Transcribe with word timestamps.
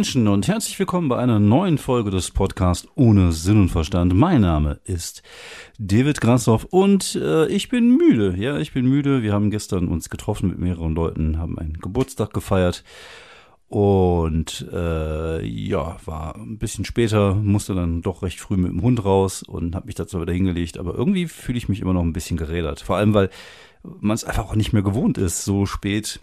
Menschen 0.00 0.28
und 0.28 0.48
herzlich 0.48 0.78
willkommen 0.78 1.10
bei 1.10 1.18
einer 1.18 1.38
neuen 1.38 1.76
Folge 1.76 2.10
des 2.10 2.30
Podcasts 2.30 2.88
ohne 2.94 3.32
Sinn 3.32 3.60
und 3.60 3.68
Verstand. 3.68 4.14
Mein 4.14 4.40
Name 4.40 4.80
ist 4.84 5.22
David 5.78 6.22
Grassoff 6.22 6.64
und 6.64 7.16
äh, 7.16 7.46
ich 7.48 7.68
bin 7.68 7.98
müde. 7.98 8.34
Ja, 8.38 8.56
ich 8.56 8.72
bin 8.72 8.86
müde. 8.86 9.22
Wir 9.22 9.34
haben 9.34 9.50
gestern 9.50 9.88
uns 9.88 10.08
getroffen 10.08 10.48
mit 10.48 10.58
mehreren 10.58 10.94
Leuten, 10.94 11.36
haben 11.36 11.58
einen 11.58 11.74
Geburtstag 11.74 12.32
gefeiert 12.32 12.82
und 13.68 14.66
äh, 14.72 15.44
ja, 15.44 15.98
war 16.06 16.34
ein 16.34 16.56
bisschen 16.56 16.86
später, 16.86 17.34
musste 17.34 17.74
dann 17.74 18.00
doch 18.00 18.22
recht 18.22 18.40
früh 18.40 18.56
mit 18.56 18.72
dem 18.72 18.80
Hund 18.80 19.04
raus 19.04 19.42
und 19.42 19.74
habe 19.74 19.84
mich 19.84 19.96
dazu 19.96 20.18
wieder 20.22 20.32
hingelegt. 20.32 20.78
Aber 20.78 20.94
irgendwie 20.94 21.28
fühle 21.28 21.58
ich 21.58 21.68
mich 21.68 21.82
immer 21.82 21.92
noch 21.92 22.04
ein 22.04 22.14
bisschen 22.14 22.38
gerädert. 22.38 22.80
Vor 22.80 22.96
allem, 22.96 23.12
weil 23.12 23.28
man 23.82 24.14
es 24.14 24.24
einfach 24.24 24.46
auch 24.46 24.56
nicht 24.56 24.72
mehr 24.72 24.82
gewohnt 24.82 25.18
ist, 25.18 25.44
so 25.44 25.66
spät 25.66 26.20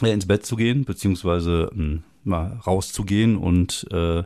äh, 0.00 0.10
ins 0.10 0.26
Bett 0.26 0.46
zu 0.46 0.56
gehen, 0.56 0.86
beziehungsweise 0.86 1.70
hm, 1.74 2.02
mal 2.24 2.60
rauszugehen 2.66 3.36
und 3.36 3.86
äh, 3.90 4.22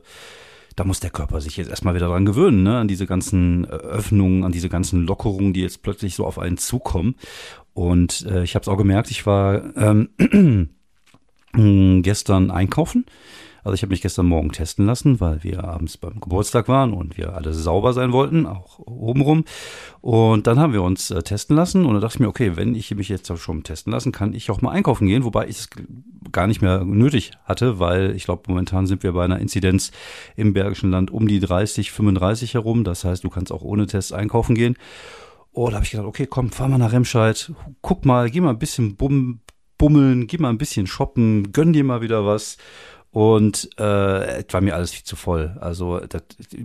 da 0.77 0.85
muss 0.85 1.01
der 1.01 1.11
Körper 1.11 1.41
sich 1.41 1.57
jetzt 1.57 1.71
erstmal 1.71 1.95
wieder 1.95 2.09
dran 2.09 2.25
gewöhnen, 2.25 2.65
ne? 2.65 2.79
an 2.79 2.89
diese 2.89 3.07
ganzen 3.07 3.65
Öffnungen, 3.67 4.45
an 4.45 4.53
diese 4.53 4.69
ganzen 4.69 5.07
Lockerungen, 5.07 5.53
die 5.53 5.63
jetzt 5.63 5.83
plötzlich 5.83 6.17
so 6.17 6.27
auf 6.27 6.39
einen 6.39 6.59
zukommen. 6.59 7.15
Und 7.75 8.27
äh, 8.29 8.43
ich 8.43 8.55
habe 8.55 8.63
es 8.63 8.69
auch 8.69 8.77
gemerkt, 8.77 9.11
ich 9.11 9.25
war 9.25 9.77
ähm, 9.77 10.71
gestern 12.03 12.51
einkaufen 12.51 13.07
also 13.65 13.75
ich 13.75 13.83
habe 13.83 13.91
mich 13.91 14.03
gestern 14.03 14.27
Morgen 14.27 14.53
testen 14.53 14.85
lassen, 14.85 15.21
weil 15.21 15.43
wir 15.43 15.65
abends 15.65 15.97
beim 15.97 16.21
Geburtstag 16.21 16.69
waren 16.69 16.93
und 16.93 17.17
wir 17.17 17.35
alle 17.35 17.55
sauber 17.55 17.95
sein 17.95 18.13
wollten, 18.13 18.45
auch 18.45 18.79
obenrum. 18.79 19.45
Und 20.03 20.47
dann 20.47 20.59
haben 20.59 20.75
wir 20.75 20.83
uns 20.83 21.11
äh, 21.11 21.23
testen 21.23 21.57
lassen 21.57 21.87
und 21.87 21.95
da 21.95 22.01
dachte 22.01 22.17
ich 22.17 22.21
mir, 22.21 22.29
okay, 22.29 22.57
wenn 22.57 22.75
ich 22.75 22.95
mich 22.95 23.09
jetzt 23.09 23.37
schon 23.39 23.63
testen 23.63 23.93
lassen, 23.93 24.13
kann 24.13 24.35
ich 24.35 24.51
auch 24.51 24.61
mal 24.61 24.71
einkaufen 24.71 25.09
gehen, 25.09 25.25
wobei 25.25 25.49
ich 25.49 25.61
es 25.61 25.71
gar 26.31 26.47
nicht 26.47 26.61
mehr 26.61 26.85
nötig 26.85 27.33
hatte, 27.45 27.79
weil 27.79 28.15
ich 28.15 28.25
glaube, 28.25 28.43
momentan 28.49 28.87
sind 28.87 29.03
wir 29.03 29.13
bei 29.13 29.25
einer 29.25 29.39
Inzidenz 29.39 29.93
im 30.37 30.53
Bergischen 30.53 30.91
Land 30.91 31.11
um 31.11 31.27
die 31.27 31.41
30, 31.41 31.91
35 31.91 32.55
herum. 32.55 32.85
Das 32.85 33.05
heißt, 33.05 33.25
du 33.25 33.31
kannst 33.31 33.51
auch 33.51 33.63
ohne 33.63 33.87
Test 33.87 34.13
einkaufen 34.13 34.55
gehen. 34.55 34.77
Oh, 35.53 35.69
da 35.69 35.77
habe 35.77 35.85
ich 35.85 35.93
gedacht, 35.93 36.07
okay, 36.07 36.27
komm, 36.27 36.51
fahr 36.51 36.69
mal 36.69 36.79
nach 36.79 36.93
Remscheid, 36.93 37.53
guck 37.81 38.05
mal, 38.05 38.29
geh 38.29 38.41
mal 38.41 38.51
ein 38.51 38.59
bisschen 38.59 38.97
bum, 38.97 39.41
bummeln, 39.79 40.27
geh 40.27 40.39
mal 40.39 40.51
ein 40.51 40.59
bisschen 40.59 40.87
shoppen, 40.87 41.53
gönn 41.53 41.73
dir 41.73 41.85
mal 41.85 42.03
wieder 42.03 42.27
was. 42.27 42.59
Und 43.15 43.71
äh, 43.79 44.41
es 44.41 44.47
war 44.51 44.61
mir 44.61 44.75
alles 44.75 44.91
viel 44.91 45.05
zu 45.05 45.15
voll. 45.15 45.57
Also 45.61 46.01
das, 46.01 46.23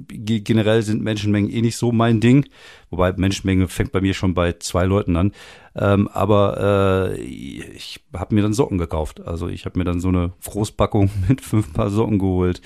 generell 0.07 0.81
sind 0.81 1.03
Menschenmengen 1.03 1.51
eh 1.51 1.61
nicht 1.61 1.77
so 1.77 1.91
mein 1.91 2.21
Ding. 2.21 2.49
Wobei 2.89 3.13
Menschenmenge 3.13 3.67
fängt 3.67 3.91
bei 3.91 4.01
mir 4.01 4.15
schon 4.15 4.33
bei 4.33 4.53
zwei 4.53 4.85
Leuten 4.85 5.15
an. 5.15 5.33
Ähm, 5.75 6.07
aber 6.07 7.11
äh, 7.11 7.21
ich 7.21 7.99
habe 8.15 8.33
mir 8.33 8.41
dann 8.41 8.53
Socken 8.53 8.79
gekauft. 8.79 9.21
Also 9.21 9.47
ich 9.47 9.65
habe 9.65 9.77
mir 9.77 9.85
dann 9.85 9.99
so 9.99 10.07
eine 10.07 10.31
Großpackung 10.43 11.11
mit 11.27 11.41
fünf 11.41 11.71
Paar 11.71 11.91
Socken 11.91 12.17
geholt. 12.17 12.61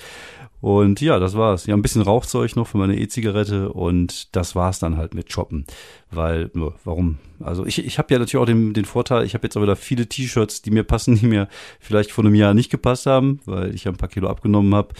Und 0.64 1.02
ja, 1.02 1.18
das 1.18 1.36
war's. 1.36 1.66
Ja, 1.66 1.74
ein 1.74 1.82
bisschen 1.82 2.00
Rauchzeug 2.00 2.56
noch 2.56 2.66
für 2.66 2.78
meine 2.78 2.98
E-Zigarette 2.98 3.70
und 3.70 4.34
das 4.34 4.56
war's 4.56 4.78
dann 4.78 4.96
halt 4.96 5.12
mit 5.12 5.30
Shoppen. 5.30 5.66
Weil, 6.10 6.50
warum? 6.84 7.18
Also 7.38 7.66
ich, 7.66 7.84
ich 7.84 7.98
habe 7.98 8.14
ja 8.14 8.18
natürlich 8.18 8.40
auch 8.40 8.46
den, 8.46 8.72
den 8.72 8.86
Vorteil, 8.86 9.26
ich 9.26 9.34
habe 9.34 9.46
jetzt 9.46 9.58
auch 9.58 9.62
wieder 9.62 9.76
viele 9.76 10.06
T-Shirts, 10.06 10.62
die 10.62 10.70
mir 10.70 10.82
passen, 10.82 11.16
die 11.16 11.26
mir 11.26 11.48
vielleicht 11.80 12.12
vor 12.12 12.24
einem 12.24 12.34
Jahr 12.34 12.54
nicht 12.54 12.70
gepasst 12.70 13.04
haben, 13.04 13.40
weil 13.44 13.74
ich 13.74 13.84
ja 13.84 13.90
ein 13.90 13.98
paar 13.98 14.08
Kilo 14.08 14.26
abgenommen 14.26 14.74
habe. 14.74 14.94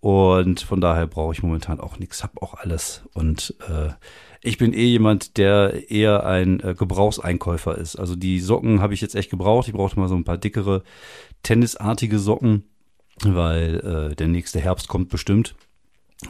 Und 0.00 0.60
von 0.62 0.80
daher 0.80 1.06
brauche 1.06 1.34
ich 1.34 1.42
momentan 1.42 1.80
auch 1.80 1.98
nichts, 1.98 2.22
habe 2.22 2.40
auch 2.40 2.54
alles. 2.54 3.02
Und 3.12 3.54
äh, 3.68 3.90
ich 4.42 4.56
bin 4.56 4.72
eh 4.72 4.86
jemand, 4.86 5.36
der 5.36 5.90
eher 5.90 6.24
ein 6.24 6.60
äh, 6.60 6.74
Gebrauchseinkäufer 6.74 7.76
ist. 7.76 7.96
Also 7.96 8.16
die 8.16 8.40
Socken 8.40 8.80
habe 8.80 8.94
ich 8.94 9.02
jetzt 9.02 9.16
echt 9.16 9.28
gebraucht. 9.28 9.68
Ich 9.68 9.74
brauchte 9.74 10.00
mal 10.00 10.08
so 10.08 10.14
ein 10.14 10.24
paar 10.24 10.38
dickere, 10.38 10.82
tennisartige 11.42 12.18
Socken 12.18 12.64
weil 13.22 14.10
äh, 14.12 14.14
der 14.14 14.28
nächste 14.28 14.60
Herbst 14.60 14.88
kommt 14.88 15.08
bestimmt. 15.08 15.54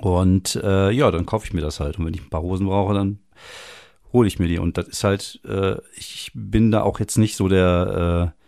Und 0.00 0.56
äh, 0.56 0.90
ja, 0.90 1.10
dann 1.10 1.26
kaufe 1.26 1.46
ich 1.46 1.52
mir 1.52 1.60
das 1.60 1.80
halt. 1.80 1.98
Und 1.98 2.06
wenn 2.06 2.14
ich 2.14 2.22
ein 2.22 2.30
paar 2.30 2.42
Hosen 2.42 2.66
brauche, 2.66 2.94
dann 2.94 3.20
hole 4.12 4.28
ich 4.28 4.38
mir 4.38 4.48
die. 4.48 4.58
Und 4.58 4.78
das 4.78 4.88
ist 4.88 5.04
halt, 5.04 5.40
äh, 5.44 5.76
ich 5.96 6.30
bin 6.34 6.70
da 6.70 6.82
auch 6.82 7.00
jetzt 7.00 7.18
nicht 7.18 7.36
so 7.36 7.48
der 7.48 8.32
äh, 8.34 8.40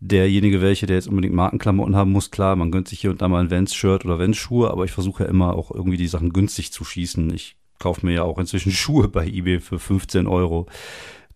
derjenige 0.00 0.60
welche, 0.60 0.86
der 0.86 0.96
jetzt 0.96 1.08
unbedingt 1.08 1.34
Markenklamotten 1.34 1.96
haben 1.96 2.12
muss. 2.12 2.30
Klar, 2.30 2.56
man 2.56 2.70
gönnt 2.70 2.88
sich 2.88 3.00
hier 3.00 3.10
und 3.10 3.22
da 3.22 3.28
mal 3.28 3.40
ein 3.40 3.50
Vans-Shirt 3.50 4.04
oder 4.04 4.18
Vans-Schuhe, 4.18 4.70
aber 4.70 4.84
ich 4.84 4.92
versuche 4.92 5.24
ja 5.24 5.30
immer 5.30 5.54
auch 5.54 5.70
irgendwie 5.70 5.96
die 5.96 6.08
Sachen 6.08 6.32
günstig 6.32 6.72
zu 6.72 6.84
schießen. 6.84 7.32
Ich 7.32 7.56
kaufe 7.78 8.04
mir 8.04 8.12
ja 8.12 8.22
auch 8.22 8.38
inzwischen 8.38 8.72
Schuhe 8.72 9.08
bei 9.08 9.26
eBay 9.26 9.60
für 9.60 9.78
15 9.78 10.26
Euro. 10.26 10.66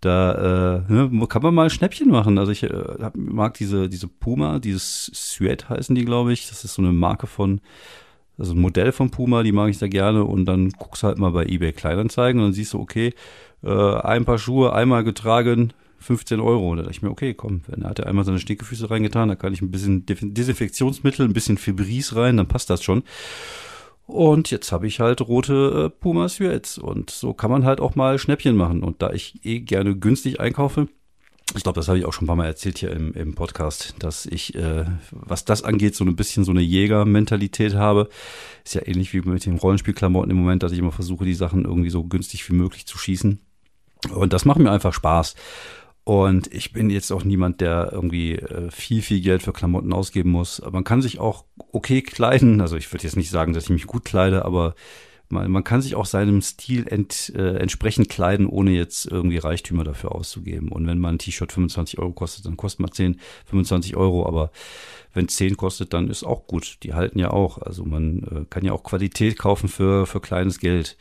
Da 0.00 0.84
äh, 0.88 0.92
ne, 0.92 1.26
kann 1.28 1.42
man 1.42 1.54
mal 1.54 1.68
Schnäppchen 1.68 2.10
machen. 2.10 2.38
Also 2.38 2.52
ich 2.52 2.62
äh, 2.62 3.10
mag 3.14 3.54
diese, 3.54 3.88
diese 3.88 4.08
Puma, 4.08 4.58
dieses 4.58 5.10
Suet 5.12 5.68
heißen 5.68 5.94
die, 5.94 6.04
glaube 6.04 6.32
ich. 6.32 6.48
Das 6.48 6.64
ist 6.64 6.74
so 6.74 6.82
eine 6.82 6.92
Marke 6.92 7.26
von, 7.26 7.60
also 8.38 8.54
ein 8.54 8.60
Modell 8.60 8.92
von 8.92 9.10
Puma, 9.10 9.42
die 9.42 9.52
mag 9.52 9.68
ich 9.68 9.78
sehr 9.78 9.90
gerne. 9.90 10.24
Und 10.24 10.46
dann 10.46 10.70
guckst 10.70 11.02
halt 11.02 11.18
mal 11.18 11.32
bei 11.32 11.44
eBay 11.44 11.72
Kleinanzeigen 11.72 12.40
und 12.40 12.48
dann 12.48 12.52
siehst 12.54 12.72
du, 12.72 12.80
okay, 12.80 13.12
äh, 13.62 13.94
ein 14.00 14.24
paar 14.24 14.38
Schuhe 14.38 14.72
einmal 14.72 15.04
getragen, 15.04 15.74
15 15.98 16.40
Euro. 16.40 16.70
Und 16.70 16.78
da 16.78 16.82
dachte 16.84 16.96
ich 16.96 17.02
mir, 17.02 17.10
okay, 17.10 17.34
komm, 17.34 17.60
wenn 17.66 17.82
er 17.82 17.90
hat 17.90 17.98
ja 17.98 18.06
einmal 18.06 18.24
seine 18.24 18.38
Stinkefüße 18.38 18.90
reingetan, 18.90 19.28
da 19.28 19.34
kann 19.34 19.52
ich 19.52 19.60
ein 19.60 19.70
bisschen 19.70 20.06
Desinfektionsmittel, 20.06 21.26
ein 21.26 21.34
bisschen 21.34 21.58
Fibris 21.58 22.16
rein, 22.16 22.38
dann 22.38 22.48
passt 22.48 22.70
das 22.70 22.82
schon. 22.82 23.02
Und 24.10 24.50
jetzt 24.50 24.72
habe 24.72 24.86
ich 24.86 25.00
halt 25.00 25.20
rote 25.20 25.86
äh, 25.86 25.90
Pumas 25.90 26.38
jetzt. 26.38 26.78
Und 26.78 27.10
so 27.10 27.32
kann 27.32 27.50
man 27.50 27.64
halt 27.64 27.80
auch 27.80 27.94
mal 27.94 28.18
Schnäppchen 28.18 28.56
machen. 28.56 28.82
Und 28.82 29.02
da 29.02 29.12
ich 29.12 29.44
eh 29.44 29.60
gerne 29.60 29.96
günstig 29.96 30.40
einkaufe, 30.40 30.88
ich 31.56 31.64
glaube, 31.64 31.80
das 31.80 31.88
habe 31.88 31.98
ich 31.98 32.04
auch 32.04 32.12
schon 32.12 32.24
ein 32.24 32.26
paar 32.28 32.36
Mal 32.36 32.46
erzählt 32.46 32.78
hier 32.78 32.92
im, 32.92 33.12
im 33.12 33.34
Podcast, 33.34 33.94
dass 33.98 34.24
ich, 34.26 34.54
äh, 34.54 34.84
was 35.10 35.44
das 35.44 35.64
angeht, 35.64 35.96
so 35.96 36.04
ein 36.04 36.14
bisschen 36.14 36.44
so 36.44 36.52
eine 36.52 36.60
Jäger-Mentalität 36.60 37.74
habe. 37.74 38.08
Ist 38.64 38.74
ja 38.74 38.86
ähnlich 38.86 39.12
wie 39.12 39.20
mit 39.22 39.44
den 39.46 39.58
Rollenspielklamotten 39.58 40.30
im 40.30 40.36
Moment, 40.36 40.62
dass 40.62 40.72
ich 40.72 40.78
immer 40.78 40.92
versuche, 40.92 41.24
die 41.24 41.34
Sachen 41.34 41.64
irgendwie 41.64 41.90
so 41.90 42.04
günstig 42.04 42.48
wie 42.48 42.54
möglich 42.54 42.86
zu 42.86 42.98
schießen. 42.98 43.40
Und 44.14 44.32
das 44.32 44.44
macht 44.44 44.58
mir 44.58 44.70
einfach 44.70 44.92
Spaß. 44.92 45.34
Und 46.04 46.52
ich 46.52 46.72
bin 46.72 46.90
jetzt 46.90 47.10
auch 47.12 47.24
niemand, 47.24 47.60
der 47.60 47.90
irgendwie 47.92 48.34
äh, 48.36 48.70
viel, 48.70 49.02
viel 49.02 49.20
Geld 49.20 49.42
für 49.42 49.52
Klamotten 49.52 49.92
ausgeben 49.92 50.30
muss. 50.30 50.60
Aber 50.60 50.72
man 50.72 50.84
kann 50.84 51.02
sich 51.02 51.20
auch 51.20 51.44
okay 51.72 52.02
kleiden. 52.02 52.60
Also 52.60 52.76
ich 52.76 52.90
würde 52.92 53.04
jetzt 53.04 53.16
nicht 53.16 53.30
sagen, 53.30 53.52
dass 53.52 53.64
ich 53.64 53.70
mich 53.70 53.86
gut 53.86 54.04
kleide, 54.04 54.44
aber 54.44 54.74
man, 55.30 55.50
man 55.50 55.64
kann 55.64 55.82
sich 55.82 55.94
auch 55.94 56.06
seinem 56.06 56.42
Stil 56.42 56.86
ent, 56.88 57.32
äh, 57.36 57.56
entsprechend 57.56 58.08
kleiden, 58.08 58.46
ohne 58.46 58.72
jetzt 58.72 59.06
irgendwie 59.06 59.38
Reichtümer 59.38 59.84
dafür 59.84 60.12
auszugeben. 60.12 60.70
Und 60.70 60.86
wenn 60.86 60.98
mal 60.98 61.10
ein 61.10 61.18
T-Shirt 61.18 61.52
25 61.52 61.98
Euro 61.98 62.12
kostet, 62.12 62.46
dann 62.46 62.56
kostet 62.56 62.80
man 62.80 62.92
10, 62.92 63.20
25 63.46 63.96
Euro. 63.96 64.26
Aber 64.26 64.50
wenn 65.14 65.28
10 65.28 65.56
kostet, 65.56 65.92
dann 65.92 66.10
ist 66.10 66.24
auch 66.24 66.46
gut. 66.46 66.78
Die 66.82 66.94
halten 66.94 67.18
ja 67.18 67.30
auch. 67.30 67.58
Also 67.58 67.84
man 67.84 68.22
äh, 68.24 68.44
kann 68.50 68.64
ja 68.64 68.72
auch 68.72 68.82
Qualität 68.82 69.38
kaufen 69.38 69.68
für, 69.68 70.06
für 70.06 70.20
kleines 70.20 70.58
Geld. 70.58 70.96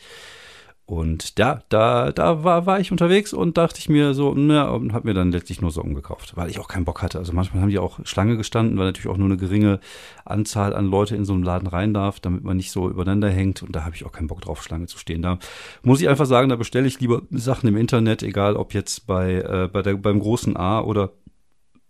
Und 0.90 1.38
ja, 1.38 1.62
da, 1.70 2.12
da 2.12 2.44
war, 2.44 2.66
war 2.66 2.80
ich 2.80 2.92
unterwegs 2.92 3.32
und 3.32 3.60
dachte 3.60 3.78
ich 3.78 3.90
mir 3.90 4.16
so, 4.16 4.34
na, 4.36 4.70
und 4.70 4.92
habe 4.92 5.08
mir 5.08 5.14
dann 5.14 5.32
letztlich 5.32 5.62
nur 5.62 5.70
Socken 5.70 5.94
gekauft, 5.94 6.36
weil 6.36 6.50
ich 6.50 6.60
auch 6.60 6.68
keinen 6.68 6.86
Bock 6.86 7.04
hatte. 7.04 7.20
Also 7.20 7.32
manchmal 7.32 7.62
haben 7.62 7.70
die 7.70 7.78
auch 7.78 8.00
Schlange 8.06 8.38
gestanden, 8.38 8.76
weil 8.80 8.88
natürlich 8.88 9.08
auch 9.08 9.18
nur 9.18 9.28
eine 9.28 9.38
geringe 9.38 9.80
Anzahl 10.26 10.74
an 10.74 10.88
Leute 10.88 11.16
in 11.16 11.26
so 11.26 11.34
einen 11.34 11.44
Laden 11.44 11.68
rein 11.68 11.94
darf, 11.94 12.20
damit 12.20 12.44
man 12.44 12.58
nicht 12.58 12.72
so 12.72 12.90
übereinander 12.90 13.30
hängt. 13.30 13.62
Und 13.62 13.76
da 13.76 13.86
habe 13.86 13.96
ich 13.96 14.04
auch 14.04 14.12
keinen 14.12 14.26
Bock 14.26 14.42
drauf, 14.42 14.64
Schlange 14.64 14.88
zu 14.88 14.98
stehen. 14.98 15.22
Da 15.22 15.38
muss 15.84 16.02
ich 16.02 16.10
einfach 16.10 16.26
sagen, 16.26 16.50
da 16.50 16.56
bestelle 16.56 16.88
ich 16.88 17.00
lieber 17.00 17.22
Sachen 17.30 17.70
im 17.70 17.78
Internet, 17.78 18.24
egal 18.24 18.56
ob 18.56 18.74
jetzt 18.74 19.06
bei, 19.06 19.36
äh, 19.36 19.70
bei 19.72 19.84
der, 19.84 19.94
beim 19.94 20.20
großen 20.20 20.58
A 20.58 20.82
oder 20.82 21.12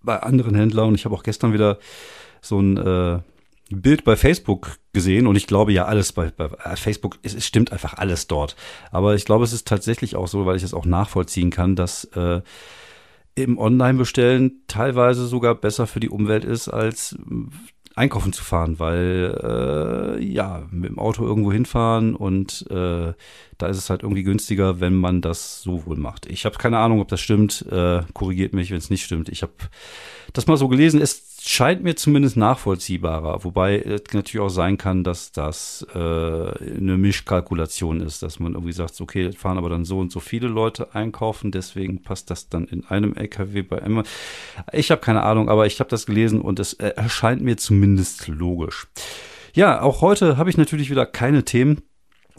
bei 0.03 0.21
anderen 0.21 0.55
Händlern. 0.55 0.89
Und 0.89 0.95
ich 0.95 1.05
habe 1.05 1.15
auch 1.15 1.23
gestern 1.23 1.53
wieder 1.53 1.79
so 2.41 2.59
ein 2.59 2.75
äh, 2.75 3.19
Bild 3.69 4.03
bei 4.03 4.15
Facebook 4.15 4.77
gesehen 4.93 5.27
und 5.27 5.35
ich 5.35 5.47
glaube 5.47 5.71
ja 5.71 5.85
alles 5.85 6.13
bei, 6.13 6.31
bei 6.35 6.45
äh, 6.63 6.75
Facebook, 6.75 7.19
es, 7.21 7.35
es, 7.35 7.45
stimmt 7.45 7.71
einfach 7.71 7.95
alles 7.95 8.27
dort. 8.27 8.55
Aber 8.91 9.15
ich 9.15 9.25
glaube, 9.25 9.43
es 9.43 9.53
ist 9.53 9.67
tatsächlich 9.67 10.15
auch 10.15 10.27
so, 10.27 10.45
weil 10.45 10.57
ich 10.57 10.63
es 10.63 10.73
auch 10.73 10.85
nachvollziehen 10.85 11.51
kann, 11.51 11.75
dass 11.75 12.05
äh, 12.15 12.41
im 13.35 13.57
Online-Bestellen 13.57 14.63
teilweise 14.67 15.25
sogar 15.27 15.55
besser 15.55 15.87
für 15.87 15.99
die 15.99 16.09
Umwelt 16.09 16.45
ist, 16.45 16.67
als 16.67 17.13
äh, 17.13 17.55
einkaufen 17.95 18.31
zu 18.31 18.43
fahren, 18.43 18.79
weil 18.79 19.37
äh, 19.43 20.23
ja, 20.23 20.67
mit 20.71 20.89
dem 20.89 20.99
Auto 20.99 21.25
irgendwo 21.25 21.51
hinfahren 21.51 22.15
und 22.15 22.65
äh, 22.69 23.13
da 23.57 23.67
ist 23.67 23.77
es 23.77 23.89
halt 23.89 24.03
irgendwie 24.03 24.23
günstiger, 24.23 24.79
wenn 24.79 24.95
man 24.95 25.21
das 25.21 25.61
so 25.61 25.85
wohl 25.85 25.97
macht. 25.97 26.25
Ich 26.25 26.45
habe 26.45 26.57
keine 26.57 26.77
Ahnung, 26.77 27.01
ob 27.01 27.09
das 27.09 27.19
stimmt. 27.19 27.65
Äh, 27.69 28.03
korrigiert 28.13 28.53
mich, 28.53 28.71
wenn 28.71 28.77
es 28.77 28.89
nicht 28.89 29.03
stimmt. 29.03 29.27
Ich 29.27 29.41
habe 29.41 29.51
das 30.31 30.47
mal 30.47 30.55
so 30.55 30.69
gelesen. 30.69 31.01
Es 31.01 31.28
scheint 31.41 31.83
mir 31.83 31.95
zumindest 31.95 32.37
nachvollziehbarer, 32.37 33.43
wobei 33.43 33.79
es 33.79 34.13
natürlich 34.13 34.45
auch 34.45 34.49
sein 34.49 34.77
kann, 34.77 35.03
dass 35.03 35.31
das 35.31 35.85
äh, 35.93 35.97
eine 35.97 36.97
Mischkalkulation 36.97 38.01
ist, 38.01 38.23
dass 38.23 38.39
man 38.39 38.53
irgendwie 38.53 38.73
sagt, 38.73 38.99
okay, 38.99 39.31
fahren 39.31 39.57
aber 39.57 39.69
dann 39.69 39.85
so 39.85 39.99
und 39.99 40.11
so 40.11 40.19
viele 40.19 40.47
Leute 40.47 40.93
einkaufen, 40.95 41.51
deswegen 41.51 42.01
passt 42.01 42.29
das 42.29 42.49
dann 42.49 42.65
in 42.65 42.85
einem 42.85 43.15
LKW 43.15 43.61
bei 43.61 43.81
einmal. 43.81 44.03
Ich 44.73 44.91
habe 44.91 45.01
keine 45.01 45.23
Ahnung, 45.23 45.49
aber 45.49 45.65
ich 45.65 45.79
habe 45.79 45.89
das 45.89 46.05
gelesen 46.05 46.41
und 46.41 46.59
es 46.59 46.73
äh, 46.73 46.89
erscheint 46.89 47.41
mir 47.41 47.57
zumindest 47.57 48.27
logisch. 48.27 48.87
Ja, 49.53 49.81
auch 49.81 50.01
heute 50.01 50.37
habe 50.37 50.49
ich 50.49 50.57
natürlich 50.57 50.89
wieder 50.89 51.05
keine 51.05 51.43
Themen, 51.43 51.81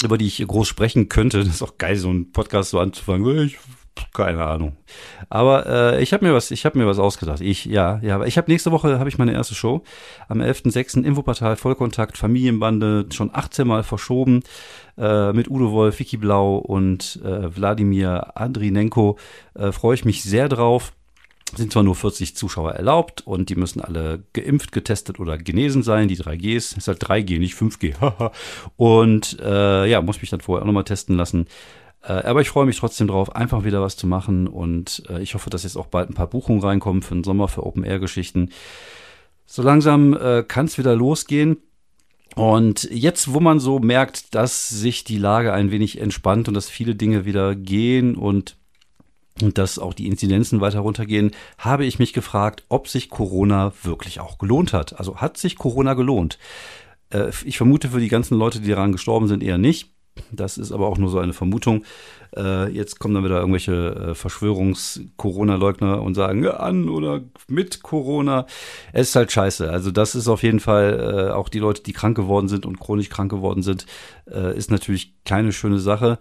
über 0.02 0.18
die 0.18 0.26
ich 0.26 0.46
groß 0.46 0.68
sprechen 0.68 1.08
könnte. 1.08 1.38
Das 1.38 1.48
ist 1.54 1.62
auch 1.62 1.78
geil, 1.78 1.96
so 1.96 2.08
einen 2.08 2.32
Podcast 2.32 2.70
so 2.70 2.80
anzufangen. 2.80 3.46
Ich 3.46 3.58
keine 4.14 4.44
Ahnung. 4.44 4.76
Aber 5.28 5.66
äh, 5.66 6.02
ich 6.02 6.12
habe 6.12 6.26
mir 6.26 6.34
was, 6.34 6.50
ich 6.50 6.64
habe 6.64 6.78
mir 6.78 6.86
was 6.86 6.98
ausgedacht. 6.98 7.40
Ich, 7.40 7.64
ja, 7.64 8.00
ja, 8.02 8.16
aber 8.16 8.26
ich 8.26 8.36
habe 8.38 8.50
nächste 8.50 8.72
Woche 8.72 8.98
habe 8.98 9.08
ich 9.08 9.18
meine 9.18 9.32
erste 9.32 9.54
Show 9.54 9.82
am 10.28 10.40
11.06. 10.40 11.02
Infoportal 11.04 11.56
Vollkontakt 11.56 12.16
Familienbande 12.16 13.06
schon 13.12 13.30
18 13.32 13.66
Mal 13.66 13.82
verschoben 13.82 14.42
äh, 14.98 15.32
mit 15.32 15.50
Udo 15.50 15.72
Wolf, 15.72 15.98
Vicky 15.98 16.16
Blau 16.16 16.56
und 16.56 17.20
äh, 17.24 17.54
Wladimir 17.54 18.36
Andrinenko. 18.36 19.18
Äh, 19.54 19.72
Freue 19.72 19.94
ich 19.94 20.04
mich 20.04 20.22
sehr 20.22 20.48
drauf 20.48 20.92
sind 21.56 21.72
zwar 21.72 21.82
nur 21.82 21.94
40 21.94 22.36
Zuschauer 22.36 22.72
erlaubt 22.72 23.26
und 23.26 23.48
die 23.48 23.56
müssen 23.56 23.80
alle 23.80 24.22
geimpft, 24.32 24.72
getestet 24.72 25.18
oder 25.18 25.38
genesen 25.38 25.82
sein, 25.82 26.08
die 26.08 26.16
3Gs. 26.16 26.76
Ist 26.76 26.88
halt 26.88 27.02
3G, 27.02 27.38
nicht 27.38 27.56
5G. 27.56 28.30
und 28.76 29.38
äh, 29.40 29.86
ja, 29.86 30.00
muss 30.00 30.20
mich 30.20 30.30
dann 30.30 30.40
vorher 30.40 30.62
auch 30.62 30.66
nochmal 30.66 30.84
testen 30.84 31.16
lassen. 31.16 31.46
Äh, 32.02 32.12
aber 32.12 32.40
ich 32.40 32.48
freue 32.48 32.66
mich 32.66 32.78
trotzdem 32.78 33.08
drauf, 33.08 33.34
einfach 33.34 33.64
wieder 33.64 33.82
was 33.82 33.96
zu 33.96 34.06
machen 34.06 34.46
und 34.46 35.02
äh, 35.08 35.20
ich 35.20 35.34
hoffe, 35.34 35.50
dass 35.50 35.64
jetzt 35.64 35.76
auch 35.76 35.86
bald 35.86 36.10
ein 36.10 36.14
paar 36.14 36.28
Buchungen 36.28 36.62
reinkommen 36.62 37.02
für 37.02 37.14
den 37.14 37.24
Sommer, 37.24 37.48
für 37.48 37.66
Open-Air-Geschichten. 37.66 38.50
So 39.46 39.62
langsam 39.62 40.14
äh, 40.14 40.42
kann 40.46 40.66
es 40.66 40.78
wieder 40.78 40.94
losgehen. 40.94 41.58
Und 42.36 42.84
jetzt, 42.92 43.34
wo 43.34 43.40
man 43.40 43.58
so 43.58 43.80
merkt, 43.80 44.34
dass 44.36 44.68
sich 44.68 45.02
die 45.02 45.18
Lage 45.18 45.52
ein 45.52 45.72
wenig 45.72 46.00
entspannt 46.00 46.46
und 46.46 46.54
dass 46.54 46.70
viele 46.70 46.94
Dinge 46.94 47.24
wieder 47.24 47.56
gehen 47.56 48.14
und 48.14 48.56
dass 49.34 49.80
auch 49.80 49.94
die 49.94 50.06
Inzidenzen 50.06 50.60
weiter 50.60 50.78
runtergehen, 50.80 51.32
habe 51.58 51.84
ich 51.84 51.98
mich 51.98 52.12
gefragt, 52.12 52.64
ob 52.68 52.86
sich 52.86 53.10
Corona 53.10 53.72
wirklich 53.82 54.20
auch 54.20 54.38
gelohnt 54.38 54.72
hat. 54.72 54.98
Also 55.00 55.16
hat 55.16 55.38
sich 55.38 55.56
Corona 55.56 55.94
gelohnt? 55.94 56.38
Ich 57.44 57.56
vermute 57.56 57.88
für 57.88 58.00
die 58.00 58.08
ganzen 58.08 58.38
Leute, 58.38 58.60
die 58.60 58.68
daran 58.68 58.92
gestorben 58.92 59.26
sind, 59.26 59.42
eher 59.42 59.58
nicht. 59.58 59.90
Das 60.30 60.58
ist 60.58 60.72
aber 60.72 60.86
auch 60.86 60.98
nur 60.98 61.10
so 61.10 61.18
eine 61.18 61.32
Vermutung. 61.32 61.84
Äh, 62.36 62.70
jetzt 62.70 62.98
kommen 62.98 63.14
dann 63.14 63.24
wieder 63.24 63.40
irgendwelche 63.40 63.72
äh, 64.10 64.14
Verschwörungs-Corona-Leugner 64.14 66.02
und 66.02 66.14
sagen 66.14 66.46
an 66.46 66.88
oder 66.88 67.22
mit 67.48 67.82
Corona. 67.82 68.46
Es 68.92 69.08
ist 69.08 69.16
halt 69.16 69.32
scheiße. 69.32 69.70
Also 69.70 69.90
das 69.90 70.14
ist 70.14 70.28
auf 70.28 70.42
jeden 70.42 70.60
Fall 70.60 71.32
auch 71.32 71.48
die 71.48 71.58
Leute, 71.58 71.82
die 71.82 71.92
krank 71.92 72.16
geworden 72.16 72.48
sind 72.48 72.66
und 72.66 72.78
chronisch 72.78 73.08
krank 73.08 73.30
geworden 73.30 73.62
sind, 73.62 73.86
ist 74.54 74.70
natürlich 74.70 75.14
keine 75.24 75.52
schöne 75.52 75.78
Sache. 75.78 76.18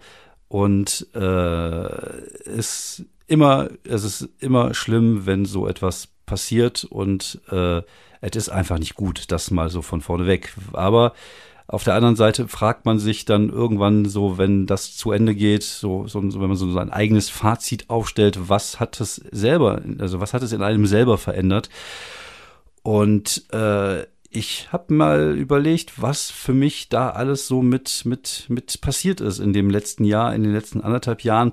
Und 0.48 1.06
äh, 1.14 2.50
ist 2.56 3.04
immer, 3.28 3.68
es 3.84 4.02
ist 4.02 4.28
immer 4.40 4.74
schlimm, 4.74 5.24
wenn 5.24 5.44
so 5.44 5.68
etwas 5.68 6.08
passiert 6.26 6.84
und 6.84 7.40
äh, 7.50 7.82
es 8.20 8.36
ist 8.36 8.48
einfach 8.48 8.78
nicht 8.78 8.94
gut, 8.96 9.30
das 9.32 9.50
mal 9.50 9.70
so 9.70 9.82
von 9.82 10.00
vorne 10.00 10.26
weg. 10.26 10.52
Aber 10.72 11.14
auf 11.70 11.84
der 11.84 11.94
anderen 11.94 12.16
Seite 12.16 12.48
fragt 12.48 12.84
man 12.84 12.98
sich 12.98 13.24
dann 13.24 13.48
irgendwann 13.48 14.04
so, 14.04 14.38
wenn 14.38 14.66
das 14.66 14.96
zu 14.96 15.12
Ende 15.12 15.36
geht, 15.36 15.62
so, 15.62 16.08
so 16.08 16.20
wenn 16.20 16.48
man 16.48 16.56
so 16.56 16.70
sein 16.72 16.90
eigenes 16.90 17.30
Fazit 17.30 17.88
aufstellt, 17.88 18.48
was 18.48 18.80
hat 18.80 19.00
es 19.00 19.16
selber, 19.30 19.80
also 19.98 20.20
was 20.20 20.34
hat 20.34 20.42
es 20.42 20.52
in 20.52 20.62
einem 20.62 20.86
selber 20.86 21.16
verändert? 21.16 21.70
Und 22.82 23.44
äh, 23.52 24.02
ich 24.30 24.72
habe 24.72 24.94
mal 24.94 25.36
überlegt, 25.36 26.02
was 26.02 26.30
für 26.30 26.54
mich 26.54 26.88
da 26.88 27.10
alles 27.10 27.46
so 27.46 27.62
mit, 27.62 28.04
mit, 28.04 28.46
mit 28.48 28.80
passiert 28.80 29.20
ist 29.20 29.38
in 29.38 29.52
dem 29.52 29.70
letzten 29.70 30.04
Jahr, 30.04 30.34
in 30.34 30.42
den 30.42 30.52
letzten 30.52 30.80
anderthalb 30.80 31.22
Jahren, 31.22 31.52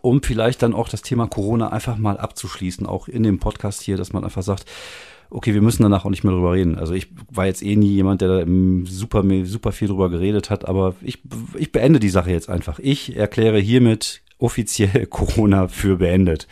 um 0.00 0.22
vielleicht 0.22 0.62
dann 0.62 0.74
auch 0.74 0.88
das 0.88 1.02
Thema 1.02 1.26
Corona 1.26 1.68
einfach 1.68 1.98
mal 1.98 2.16
abzuschließen, 2.16 2.86
auch 2.86 3.06
in 3.06 3.22
dem 3.22 3.38
Podcast 3.38 3.82
hier, 3.82 3.98
dass 3.98 4.14
man 4.14 4.24
einfach 4.24 4.42
sagt, 4.42 4.64
okay, 5.30 5.54
wir 5.54 5.62
müssen 5.62 5.82
danach 5.82 6.04
auch 6.04 6.10
nicht 6.10 6.24
mehr 6.24 6.32
drüber 6.32 6.52
reden. 6.52 6.78
Also 6.78 6.94
ich 6.94 7.08
war 7.32 7.46
jetzt 7.46 7.62
eh 7.62 7.76
nie 7.76 7.90
jemand, 7.90 8.20
der 8.20 8.44
da 8.44 8.46
super, 8.84 9.24
super 9.44 9.72
viel 9.72 9.88
drüber 9.88 10.10
geredet 10.10 10.50
hat, 10.50 10.66
aber 10.68 10.94
ich, 11.02 11.22
ich 11.56 11.72
beende 11.72 12.00
die 12.00 12.08
Sache 12.08 12.30
jetzt 12.30 12.48
einfach. 12.48 12.78
Ich 12.78 13.16
erkläre 13.16 13.58
hiermit 13.58 14.22
offiziell 14.38 15.06
Corona 15.10 15.68
für 15.68 15.96
beendet. 15.96 16.46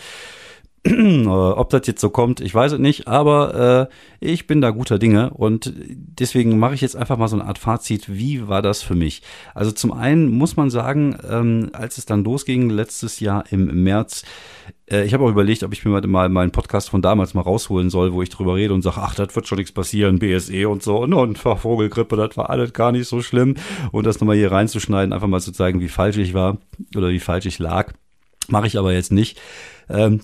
Äh, 1.24 1.26
ob 1.26 1.70
das 1.70 1.86
jetzt 1.86 2.00
so 2.00 2.10
kommt, 2.10 2.40
ich 2.40 2.54
weiß 2.54 2.72
es 2.72 2.78
nicht, 2.78 3.08
aber 3.08 3.88
äh, 4.20 4.26
ich 4.26 4.46
bin 4.46 4.60
da 4.60 4.70
guter 4.70 4.98
Dinge 4.98 5.30
und 5.30 5.72
deswegen 5.76 6.58
mache 6.58 6.74
ich 6.74 6.82
jetzt 6.82 6.96
einfach 6.96 7.16
mal 7.16 7.28
so 7.28 7.36
eine 7.36 7.46
Art 7.46 7.58
Fazit. 7.58 8.12
Wie 8.12 8.48
war 8.48 8.60
das 8.60 8.82
für 8.82 8.94
mich? 8.94 9.22
Also 9.54 9.72
zum 9.72 9.92
einen 9.92 10.30
muss 10.30 10.56
man 10.56 10.68
sagen, 10.68 11.16
ähm, 11.28 11.70
als 11.72 11.96
es 11.96 12.04
dann 12.04 12.22
losging 12.22 12.68
letztes 12.68 13.20
Jahr 13.20 13.44
im 13.50 13.82
März, 13.82 14.24
äh, 14.90 15.04
ich 15.04 15.14
habe 15.14 15.24
auch 15.24 15.30
überlegt, 15.30 15.62
ob 15.62 15.72
ich 15.72 15.84
mir 15.84 16.06
mal 16.06 16.28
meinen 16.28 16.52
Podcast 16.52 16.90
von 16.90 17.00
damals 17.00 17.32
mal 17.32 17.40
rausholen 17.40 17.88
soll, 17.88 18.12
wo 18.12 18.20
ich 18.20 18.28
drüber 18.28 18.56
rede 18.56 18.74
und 18.74 18.82
sage, 18.82 18.98
ach, 19.00 19.14
das 19.14 19.34
wird 19.34 19.48
schon 19.48 19.58
nichts 19.58 19.72
passieren, 19.72 20.18
BSE 20.18 20.68
und 20.68 20.82
so 20.82 20.98
und, 20.98 21.14
und 21.14 21.38
Vogelgrippe, 21.38 22.16
das 22.16 22.36
war 22.36 22.50
alles 22.50 22.74
gar 22.74 22.92
nicht 22.92 23.08
so 23.08 23.22
schlimm 23.22 23.54
und 23.90 24.04
das 24.04 24.20
nochmal 24.20 24.36
hier 24.36 24.52
reinzuschneiden, 24.52 25.14
einfach 25.14 25.28
mal 25.28 25.40
zu 25.40 25.52
zeigen, 25.52 25.80
wie 25.80 25.88
falsch 25.88 26.18
ich 26.18 26.34
war 26.34 26.58
oder 26.94 27.08
wie 27.08 27.20
falsch 27.20 27.46
ich 27.46 27.58
lag. 27.58 27.92
Mache 28.48 28.66
ich 28.66 28.78
aber 28.78 28.92
jetzt 28.92 29.10
nicht. 29.10 29.40
Ähm, 29.88 30.20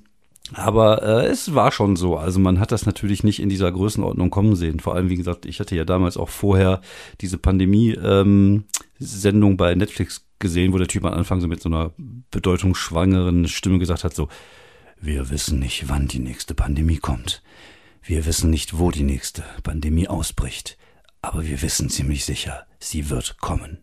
aber 0.55 1.02
äh, 1.02 1.26
es 1.26 1.55
war 1.55 1.73
schon 1.73 1.97
so. 1.97 2.17
Also 2.17 2.41
man 2.41 2.58
hat 2.58 2.73
das 2.73 2.87
natürlich 2.87 3.23
nicht 3.23 3.41
in 3.41 3.49
dieser 3.49 3.70
Größenordnung 3.70 4.31
kommen 4.31 4.56
sehen. 4.56 4.81
Vor 4.81 4.94
allem, 4.94 5.08
wie 5.08 5.17
gesagt, 5.17 5.47
ich 5.47 5.61
hatte 5.61 5.76
ja 5.76 5.85
damals 5.85 6.17
auch 6.17 6.29
vorher 6.29 6.81
diese 7.20 7.38
Pandemie-Sendung 7.38 9.50
ähm, 9.50 9.56
bei 9.56 9.75
Netflix 9.75 10.26
gesehen, 10.38 10.73
wo 10.73 10.79
der 10.79 10.88
Typ 10.88 11.05
am 11.05 11.14
Anfang 11.14 11.41
so 11.41 11.49
mit 11.49 11.62
so 11.62 11.69
einer 11.69 11.93
bedeutungsschwangeren 12.31 13.47
Stimme 13.47 13.79
gesagt 13.79 14.05
hat, 14.05 14.14
so, 14.14 14.29
wir 15.00 15.31
wissen 15.31 15.58
nicht, 15.58 15.88
wann 15.88 16.08
die 16.08 16.19
nächste 16.19 16.55
Pandemie 16.55 16.99
kommt. 16.99 17.43
Wir 18.02 18.26
wissen 18.26 18.50
nicht, 18.50 18.79
wo 18.79 18.91
die 18.91 19.05
nächste 19.05 19.44
Pandemie 19.62 20.08
ausbricht. 20.08 20.76
Aber 21.23 21.47
wir 21.47 21.62
wissen 21.62 21.91
ziemlich 21.91 22.25
sicher, 22.25 22.67
sie 22.80 23.10
wird 23.10 23.36
kommen. 23.40 23.78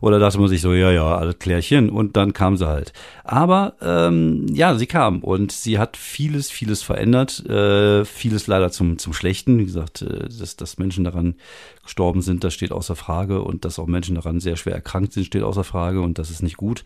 Oder 0.00 0.18
dachte 0.18 0.38
man 0.38 0.48
sich 0.48 0.60
so, 0.60 0.74
ja, 0.74 0.90
ja, 0.90 1.16
alles 1.16 1.38
Klärchen. 1.38 1.88
Und 1.88 2.16
dann 2.16 2.32
kam 2.32 2.56
sie 2.56 2.66
halt. 2.66 2.92
Aber 3.24 3.74
ähm, 3.80 4.46
ja, 4.52 4.74
sie 4.74 4.86
kam 4.86 5.20
und 5.20 5.52
sie 5.52 5.78
hat 5.78 5.96
vieles, 5.96 6.50
vieles 6.50 6.82
verändert. 6.82 7.46
Äh, 7.46 8.04
vieles 8.04 8.46
leider 8.46 8.70
zum, 8.70 8.98
zum 8.98 9.12
Schlechten. 9.12 9.58
Wie 9.58 9.64
gesagt, 9.64 10.02
äh, 10.02 10.28
dass, 10.28 10.56
dass 10.56 10.78
Menschen 10.78 11.04
daran 11.04 11.36
gestorben 11.82 12.20
sind, 12.20 12.44
das 12.44 12.52
steht 12.52 12.72
außer 12.72 12.96
Frage. 12.96 13.42
Und 13.42 13.64
dass 13.64 13.78
auch 13.78 13.86
Menschen 13.86 14.16
daran 14.16 14.40
sehr 14.40 14.56
schwer 14.56 14.74
erkrankt 14.74 15.12
sind, 15.12 15.24
steht 15.24 15.42
außer 15.42 15.64
Frage. 15.64 16.00
Und 16.00 16.18
das 16.18 16.30
ist 16.30 16.42
nicht 16.42 16.56
gut. 16.56 16.84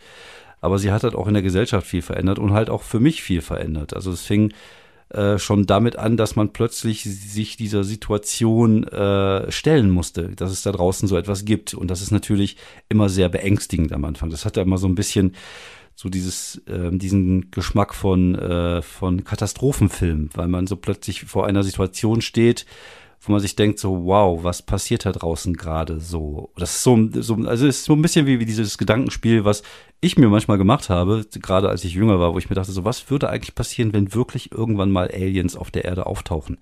Aber 0.61 0.79
sie 0.79 0.93
hat 0.93 1.03
halt 1.03 1.15
auch 1.15 1.27
in 1.27 1.35
der 1.35 1.43
Gesellschaft 1.43 1.87
viel 1.87 2.03
verändert 2.03 2.39
und 2.39 2.53
halt 2.53 2.69
auch 2.69 2.83
für 2.83 3.01
mich 3.01 3.23
viel 3.23 3.41
verändert. 3.41 3.95
Also 3.95 4.13
es 4.13 4.23
fing 4.23 4.53
äh, 5.11 5.39
schon 5.39 5.67
damit 5.67 5.97
an, 5.97 6.17
dass 6.17 6.37
man 6.37 6.53
plötzlich 6.53 7.03
sich 7.03 7.57
dieser 7.57 7.85
Situation 7.85 8.85
äh, 8.85 9.51
stellen 9.51 9.91
musste, 9.91 10.29
dass 10.31 10.53
es 10.53 10.63
da 10.63 10.73
draußen 10.73 11.09
so 11.09 11.17
etwas 11.17 11.45
gibt. 11.45 11.75
Und 11.75 11.91
das 11.91 12.01
ist 12.01 12.11
natürlich 12.11 12.57
immer 12.89 13.09
sehr 13.09 13.29
beängstigend 13.29 13.93
am 13.93 14.05
Anfang. 14.05 14.31
Das 14.31 14.45
hat 14.45 14.57
ja 14.57 14.63
immer 14.63 14.79
so 14.79 14.87
ein 14.87 14.95
bisschen 14.95 15.35
so 15.95 16.09
dieses, 16.09 16.63
äh, 16.67 16.91
diesen 16.93 17.51
Geschmack 17.51 17.95
von, 17.95 18.35
äh, 18.35 18.83
von 18.83 19.25
Katastrophenfilm, 19.25 20.31
weil 20.35 20.49
man 20.49 20.67
so 20.67 20.77
plötzlich 20.77 21.23
vor 21.25 21.47
einer 21.47 21.63
Situation 21.63 22.23
steht, 22.23 22.65
wo 23.21 23.33
man 23.33 23.41
sich 23.41 23.55
denkt, 23.55 23.79
so, 23.79 24.07
wow, 24.07 24.43
was 24.43 24.63
passiert 24.63 25.05
da 25.05 25.13
draußen 25.13 25.55
gerade 25.55 26.01
so? 26.01 26.51
Das 26.57 26.77
ist 26.77 26.83
so, 26.83 27.09
so, 27.13 27.35
also 27.47 27.67
ist 27.67 27.85
so 27.85 27.93
ein 27.93 28.01
bisschen 28.01 28.27
wie, 28.27 28.41
wie 28.41 28.47
dieses 28.47 28.79
Gedankenspiel, 28.79 29.45
was 29.45 29.63
ich 30.01 30.17
mir 30.17 30.29
manchmal 30.29 30.57
gemacht 30.57 30.89
habe, 30.89 31.27
gerade 31.41 31.69
als 31.69 31.85
ich 31.85 31.95
jünger 31.95 32.19
war, 32.19 32.33
wo 32.33 32.39
ich 32.39 32.49
mir 32.49 32.57
dachte, 32.57 32.73
so, 32.73 32.85
was 32.85 33.11
würde 33.11 33.29
eigentlich 33.29 33.55
passieren, 33.55 33.93
wenn 33.93 34.15
wirklich 34.15 34.53
irgendwann 34.53 34.91
mal 34.91 35.11
Aliens 35.11 35.55
auf 35.55 35.71
der 35.71 35.85
Erde 35.85 36.07
auftauchen? 36.07 36.59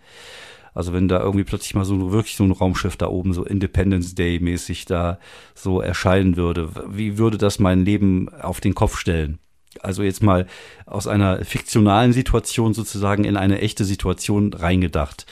Also 0.74 0.92
wenn 0.92 1.08
da 1.08 1.20
irgendwie 1.20 1.44
plötzlich 1.44 1.74
mal 1.74 1.84
so 1.84 2.12
wirklich 2.12 2.36
so 2.36 2.44
ein 2.44 2.52
Raumschiff 2.52 2.96
da 2.96 3.08
oben 3.08 3.32
so 3.32 3.44
Independence 3.44 4.14
Day 4.14 4.38
mäßig 4.40 4.84
da 4.84 5.18
so 5.54 5.80
erscheinen 5.80 6.36
würde, 6.36 6.70
wie 6.88 7.18
würde 7.18 7.38
das 7.38 7.58
mein 7.58 7.84
Leben 7.84 8.28
auf 8.40 8.60
den 8.60 8.74
Kopf 8.74 8.96
stellen? 8.96 9.38
Also 9.80 10.02
jetzt 10.02 10.22
mal 10.22 10.46
aus 10.86 11.06
einer 11.06 11.44
fiktionalen 11.44 12.12
Situation 12.12 12.74
sozusagen 12.74 13.24
in 13.24 13.36
eine 13.36 13.60
echte 13.60 13.84
Situation 13.84 14.52
reingedacht. 14.52 15.26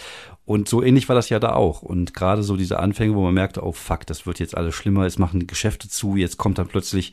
Und 0.46 0.68
so 0.68 0.82
ähnlich 0.82 1.08
war 1.08 1.16
das 1.16 1.28
ja 1.28 1.40
da 1.40 1.52
auch. 1.52 1.82
Und 1.82 2.14
gerade 2.14 2.42
so 2.44 2.56
diese 2.56 2.78
Anfänge, 2.78 3.14
wo 3.14 3.22
man 3.22 3.34
merkte, 3.34 3.64
oh 3.64 3.72
fuck, 3.72 4.06
das 4.06 4.26
wird 4.26 4.38
jetzt 4.38 4.56
alles 4.56 4.74
schlimmer, 4.74 5.04
es 5.04 5.18
machen 5.18 5.40
die 5.40 5.46
Geschäfte 5.46 5.88
zu, 5.88 6.16
jetzt 6.16 6.38
kommt 6.38 6.58
dann 6.58 6.68
plötzlich 6.68 7.12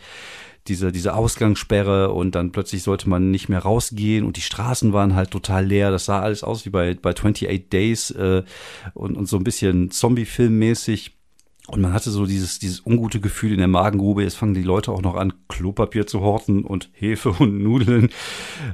diese, 0.67 0.91
diese 0.91 1.15
Ausgangssperre 1.15 2.11
und 2.11 2.35
dann 2.35 2.51
plötzlich 2.51 2.83
sollte 2.83 3.09
man 3.09 3.31
nicht 3.31 3.49
mehr 3.49 3.59
rausgehen 3.59 4.23
und 4.23 4.37
die 4.37 4.41
Straßen 4.41 4.93
waren 4.93 5.15
halt 5.15 5.31
total 5.31 5.65
leer. 5.65 5.91
Das 5.91 6.05
sah 6.05 6.21
alles 6.21 6.43
aus 6.43 6.65
wie 6.65 6.69
bei, 6.69 6.93
bei 6.93 7.09
28 7.09 7.69
Days 7.69 8.11
äh, 8.11 8.43
und, 8.93 9.17
und 9.17 9.25
so 9.25 9.37
ein 9.37 9.43
bisschen 9.43 9.91
Zombie-Film-mäßig. 9.91 11.17
Und 11.67 11.79
man 11.79 11.93
hatte 11.93 12.11
so 12.11 12.25
dieses, 12.25 12.59
dieses 12.59 12.85
ungute 12.85 13.21
Gefühl 13.21 13.53
in 13.53 13.57
der 13.59 13.69
Magengrube. 13.69 14.21
Jetzt 14.21 14.35
fangen 14.35 14.53
die 14.53 14.63
Leute 14.63 14.91
auch 14.91 15.01
noch 15.01 15.15
an, 15.15 15.31
Klopapier 15.47 16.05
zu 16.05 16.19
horten 16.19 16.65
und 16.65 16.89
Hefe 16.91 17.29
und 17.29 17.63
Nudeln. 17.63 18.09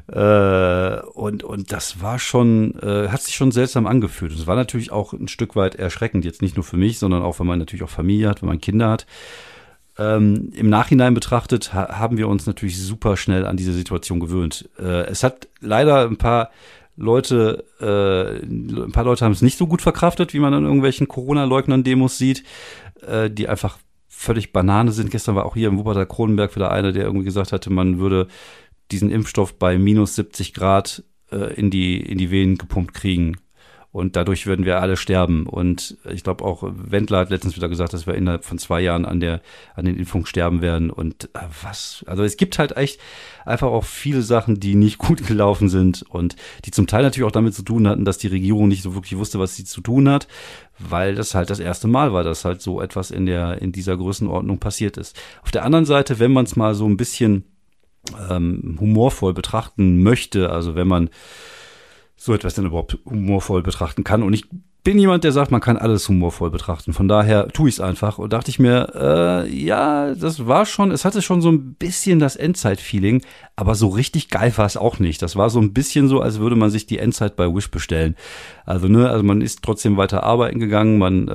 Äh, 0.07 0.99
und, 1.13 1.43
und 1.43 1.71
das 1.71 2.01
war 2.01 2.17
schon, 2.17 2.73
äh, 2.79 3.09
hat 3.09 3.21
sich 3.21 3.35
schon 3.35 3.51
seltsam 3.51 3.85
angefühlt. 3.85 4.33
Es 4.33 4.47
war 4.47 4.55
natürlich 4.55 4.91
auch 4.91 5.13
ein 5.13 5.27
Stück 5.27 5.55
weit 5.55 5.75
erschreckend. 5.75 6.25
Jetzt 6.25 6.41
nicht 6.41 6.55
nur 6.55 6.63
für 6.63 6.77
mich, 6.77 6.97
sondern 6.97 7.21
auch, 7.21 7.39
wenn 7.39 7.45
man 7.45 7.59
natürlich 7.59 7.83
auch 7.83 7.89
Familie 7.89 8.27
hat, 8.27 8.41
wenn 8.41 8.49
man 8.49 8.61
Kinder 8.61 8.89
hat. 8.89 9.05
Ähm, 9.99 10.51
Im 10.55 10.69
Nachhinein 10.69 11.13
betrachtet 11.13 11.73
ha 11.73 11.99
haben 11.99 12.17
wir 12.17 12.27
uns 12.27 12.47
natürlich 12.47 12.79
super 12.81 13.17
schnell 13.17 13.45
an 13.45 13.57
diese 13.57 13.73
Situation 13.73 14.19
gewöhnt. 14.19 14.67
Äh, 14.79 15.05
es 15.07 15.23
hat 15.23 15.47
leider 15.59 16.07
ein 16.07 16.17
paar 16.17 16.49
Leute, 16.99 17.63
äh, 17.79 18.45
ein 18.45 18.91
paar 18.91 19.05
Leute 19.05 19.23
haben 19.23 19.31
es 19.31 19.41
nicht 19.41 19.57
so 19.57 19.67
gut 19.67 19.81
verkraftet, 19.81 20.33
wie 20.33 20.39
man 20.39 20.53
an 20.53 20.65
irgendwelchen 20.65 21.07
Corona-Leugnern-Demos 21.07 22.17
sieht, 22.17 22.43
äh, 23.07 23.29
die 23.29 23.47
einfach 23.47 23.79
völlig 24.09 24.51
Banane 24.51 24.91
sind. 24.91 25.09
Gestern 25.09 25.35
war 25.35 25.45
auch 25.45 25.55
hier 25.55 25.69
im 25.69 25.77
Wuppertal 25.77 26.05
Kronenberg 26.05 26.53
wieder 26.55 26.71
einer, 26.71 26.91
der 26.91 27.05
irgendwie 27.05 27.23
gesagt 27.23 27.53
hatte, 27.53 27.69
man 27.69 27.99
würde 27.99 28.27
diesen 28.91 29.11
Impfstoff 29.11 29.57
bei 29.57 29.77
minus 29.77 30.15
70 30.15 30.53
Grad 30.53 31.03
äh, 31.31 31.53
in, 31.53 31.69
die, 31.69 32.01
in 32.01 32.17
die 32.17 32.31
Venen 32.31 32.57
gepumpt 32.57 32.93
kriegen. 32.93 33.37
Und 33.91 34.15
dadurch 34.15 34.45
würden 34.45 34.65
wir 34.65 34.81
alle 34.81 34.97
sterben. 34.97 35.47
Und 35.47 35.97
ich 36.07 36.23
glaube 36.23 36.45
auch, 36.45 36.63
Wendler 36.63 37.19
hat 37.19 37.31
letztens 37.31 37.55
wieder 37.55 37.69
gesagt, 37.69 37.93
dass 37.93 38.05
wir 38.05 38.13
innerhalb 38.13 38.45
von 38.45 38.59
zwei 38.59 38.81
Jahren 38.81 39.03
an 39.03 39.19
der, 39.19 39.41
an 39.75 39.85
den 39.85 39.97
Impfungen 39.97 40.27
sterben 40.27 40.61
werden. 40.61 40.91
Und 40.91 41.25
äh, 41.33 41.39
was, 41.63 42.05
also 42.05 42.23
es 42.23 42.37
gibt 42.37 42.59
halt 42.59 42.77
echt 42.77 42.99
einfach 43.45 43.69
auch 43.69 43.83
viele 43.83 44.21
Sachen, 44.21 44.59
die 44.59 44.75
nicht 44.75 44.97
gut 44.99 45.25
gelaufen 45.25 45.69
sind 45.69 46.05
und 46.07 46.35
die 46.65 46.71
zum 46.71 46.85
Teil 46.85 47.01
natürlich 47.01 47.27
auch 47.27 47.31
damit 47.31 47.55
zu 47.55 47.63
tun 47.63 47.87
hatten, 47.87 48.05
dass 48.05 48.19
die 48.19 48.27
Regierung 48.27 48.67
nicht 48.67 48.83
so 48.83 48.93
wirklich 48.93 49.17
wusste, 49.17 49.39
was 49.39 49.55
sie 49.55 49.65
zu 49.65 49.81
tun 49.81 50.07
hat, 50.07 50.27
weil 50.77 51.15
das 51.15 51.33
halt 51.33 51.49
das 51.49 51.59
erste 51.59 51.87
Mal 51.87 52.13
war, 52.13 52.23
dass 52.23 52.45
halt 52.45 52.61
so 52.61 52.81
etwas 52.81 53.09
in 53.09 53.25
der, 53.25 53.59
in 53.59 53.71
dieser 53.71 53.97
Größenordnung 53.97 54.59
passiert 54.59 54.97
ist. 54.97 55.19
Auf 55.41 55.49
der 55.49 55.65
anderen 55.65 55.85
Seite, 55.85 56.19
wenn 56.19 56.31
man 56.31 56.45
es 56.45 56.55
mal 56.55 56.75
so 56.75 56.85
ein 56.87 56.97
bisschen 56.97 57.43
ähm, 58.29 58.77
humorvoll 58.79 59.33
betrachten 59.33 60.03
möchte, 60.03 60.51
also 60.51 60.75
wenn 60.75 60.87
man 60.87 61.09
so 62.19 62.33
etwas 62.33 62.53
denn 62.53 62.65
überhaupt 62.65 62.97
humorvoll 63.05 63.63
betrachten 63.63 64.03
kann. 64.03 64.23
Und 64.23 64.33
ich 64.33 64.45
bin 64.83 64.99
jemand, 64.99 65.23
der 65.23 65.31
sagt, 65.31 65.51
man 65.51 65.61
kann 65.61 65.77
alles 65.77 66.07
humorvoll 66.09 66.51
betrachten. 66.51 66.93
Von 66.93 67.07
daher 67.07 67.47
tue 67.47 67.69
ich 67.69 67.75
es 67.75 67.81
einfach. 67.81 68.17
Und 68.17 68.33
dachte 68.33 68.49
ich 68.49 68.59
mir, 68.59 68.91
äh, 68.93 69.49
ja, 69.49 70.13
das 70.13 70.45
war 70.45 70.65
schon, 70.65 70.91
es 70.91 71.05
hatte 71.05 71.21
schon 71.21 71.41
so 71.41 71.49
ein 71.49 71.75
bisschen 71.75 72.19
das 72.19 72.35
Endzeit-Feeling, 72.35 73.21
aber 73.55 73.75
so 73.75 73.87
richtig 73.87 74.29
geil 74.29 74.53
war 74.57 74.65
es 74.65 74.77
auch 74.77 74.99
nicht. 74.99 75.21
Das 75.21 75.37
war 75.37 75.49
so 75.49 75.59
ein 75.59 75.73
bisschen 75.73 76.09
so, 76.09 76.21
als 76.21 76.39
würde 76.39 76.57
man 76.57 76.69
sich 76.69 76.85
die 76.85 76.99
Endzeit 76.99 77.37
bei 77.37 77.53
Wish 77.53 77.71
bestellen. 77.71 78.15
Also, 78.65 78.87
ne, 78.87 79.09
also 79.09 79.23
man 79.23 79.41
ist 79.41 79.63
trotzdem 79.63 79.95
weiter 79.95 80.23
arbeiten 80.23 80.59
gegangen, 80.59 80.97
man 80.97 81.27
äh, 81.29 81.31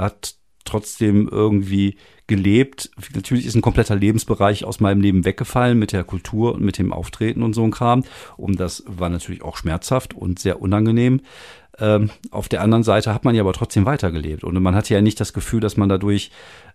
hat 0.00 0.34
trotzdem 0.68 1.28
irgendwie 1.28 1.96
gelebt. 2.26 2.90
Natürlich 3.14 3.46
ist 3.46 3.54
ein 3.54 3.62
kompletter 3.62 3.96
Lebensbereich 3.96 4.64
aus 4.64 4.80
meinem 4.80 5.00
Leben 5.00 5.24
weggefallen 5.24 5.78
mit 5.78 5.92
der 5.92 6.04
Kultur 6.04 6.54
und 6.54 6.62
mit 6.62 6.78
dem 6.78 6.92
Auftreten 6.92 7.42
und 7.42 7.54
so 7.54 7.64
ein 7.64 7.70
Kram. 7.70 8.04
Und 8.36 8.60
das 8.60 8.84
war 8.86 9.08
natürlich 9.08 9.42
auch 9.42 9.56
schmerzhaft 9.56 10.14
und 10.14 10.38
sehr 10.38 10.60
unangenehm. 10.60 11.20
Ähm, 11.80 12.10
auf 12.30 12.48
der 12.48 12.62
anderen 12.62 12.82
Seite 12.82 13.14
hat 13.14 13.24
man 13.24 13.34
ja 13.34 13.42
aber 13.42 13.52
trotzdem 13.52 13.86
weitergelebt. 13.86 14.44
Und 14.44 14.60
man 14.62 14.74
hatte 14.74 14.94
ja 14.94 15.00
nicht 15.00 15.20
das 15.20 15.32
Gefühl, 15.32 15.60
dass 15.60 15.76
man 15.76 15.88
dadurch 15.88 16.30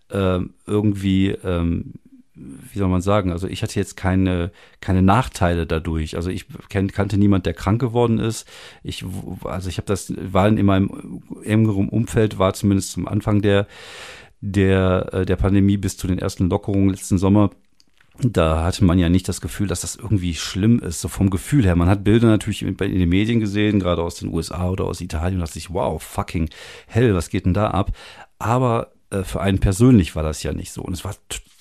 äh, 0.09 0.39
irgendwie, 0.65 1.29
ähm, 1.43 1.93
wie 2.35 2.79
soll 2.79 2.89
man 2.89 3.01
sagen, 3.01 3.31
also 3.31 3.47
ich 3.47 3.61
hatte 3.61 3.79
jetzt 3.79 3.95
keine, 3.95 4.51
keine 4.81 5.01
Nachteile 5.01 5.67
dadurch. 5.67 6.15
Also 6.15 6.29
ich 6.29 6.45
kenn, 6.69 6.91
kannte 6.91 7.17
niemand, 7.17 7.45
der 7.45 7.53
krank 7.53 7.79
geworden 7.79 8.19
ist. 8.19 8.47
Ich, 8.81 9.05
also 9.43 9.69
ich 9.69 9.77
habe 9.77 9.85
das, 9.85 10.13
war 10.17 10.47
in 10.47 10.65
meinem 10.65 11.21
engeren 11.43 11.89
Umfeld, 11.89 12.39
war 12.39 12.53
zumindest 12.53 12.91
zum 12.91 13.07
Anfang 13.07 13.41
der 13.41 13.67
der, 14.45 15.09
äh, 15.13 15.25
der 15.25 15.37
Pandemie 15.37 15.77
bis 15.77 15.95
zu 15.95 16.05
den 16.05 16.19
ersten 16.19 16.49
Lockerungen 16.49 16.89
letzten 16.89 17.17
Sommer, 17.17 17.51
da 18.19 18.63
hatte 18.63 18.83
man 18.83 18.99
ja 18.99 19.09
nicht 19.09 19.27
das 19.27 19.41
Gefühl, 19.41 19.67
dass 19.67 19.81
das 19.81 19.95
irgendwie 19.95 20.35
schlimm 20.35 20.79
ist, 20.79 21.01
so 21.01 21.07
vom 21.07 21.29
Gefühl 21.29 21.63
her. 21.63 21.75
Man 21.75 21.89
hat 21.89 22.03
Bilder 22.03 22.27
natürlich 22.27 22.61
in 22.61 22.75
den 22.77 23.09
Medien 23.09 23.39
gesehen, 23.39 23.79
gerade 23.79 24.03
aus 24.03 24.15
den 24.15 24.31
USA 24.31 24.69
oder 24.69 24.83
aus 24.83 25.01
Italien, 25.01 25.35
und 25.35 25.41
dachte 25.41 25.53
sich, 25.53 25.73
wow, 25.73 26.01
fucking 26.01 26.49
hell, 26.87 27.15
was 27.15 27.29
geht 27.29 27.45
denn 27.45 27.53
da 27.53 27.71
ab? 27.71 27.91
Aber 28.37 28.91
äh, 29.09 29.23
für 29.23 29.41
einen 29.41 29.59
persönlich 29.59 30.15
war 30.15 30.23
das 30.23 30.43
ja 30.43 30.53
nicht 30.53 30.73
so. 30.73 30.83
Und 30.83 30.93
es 30.93 31.05
war 31.05 31.15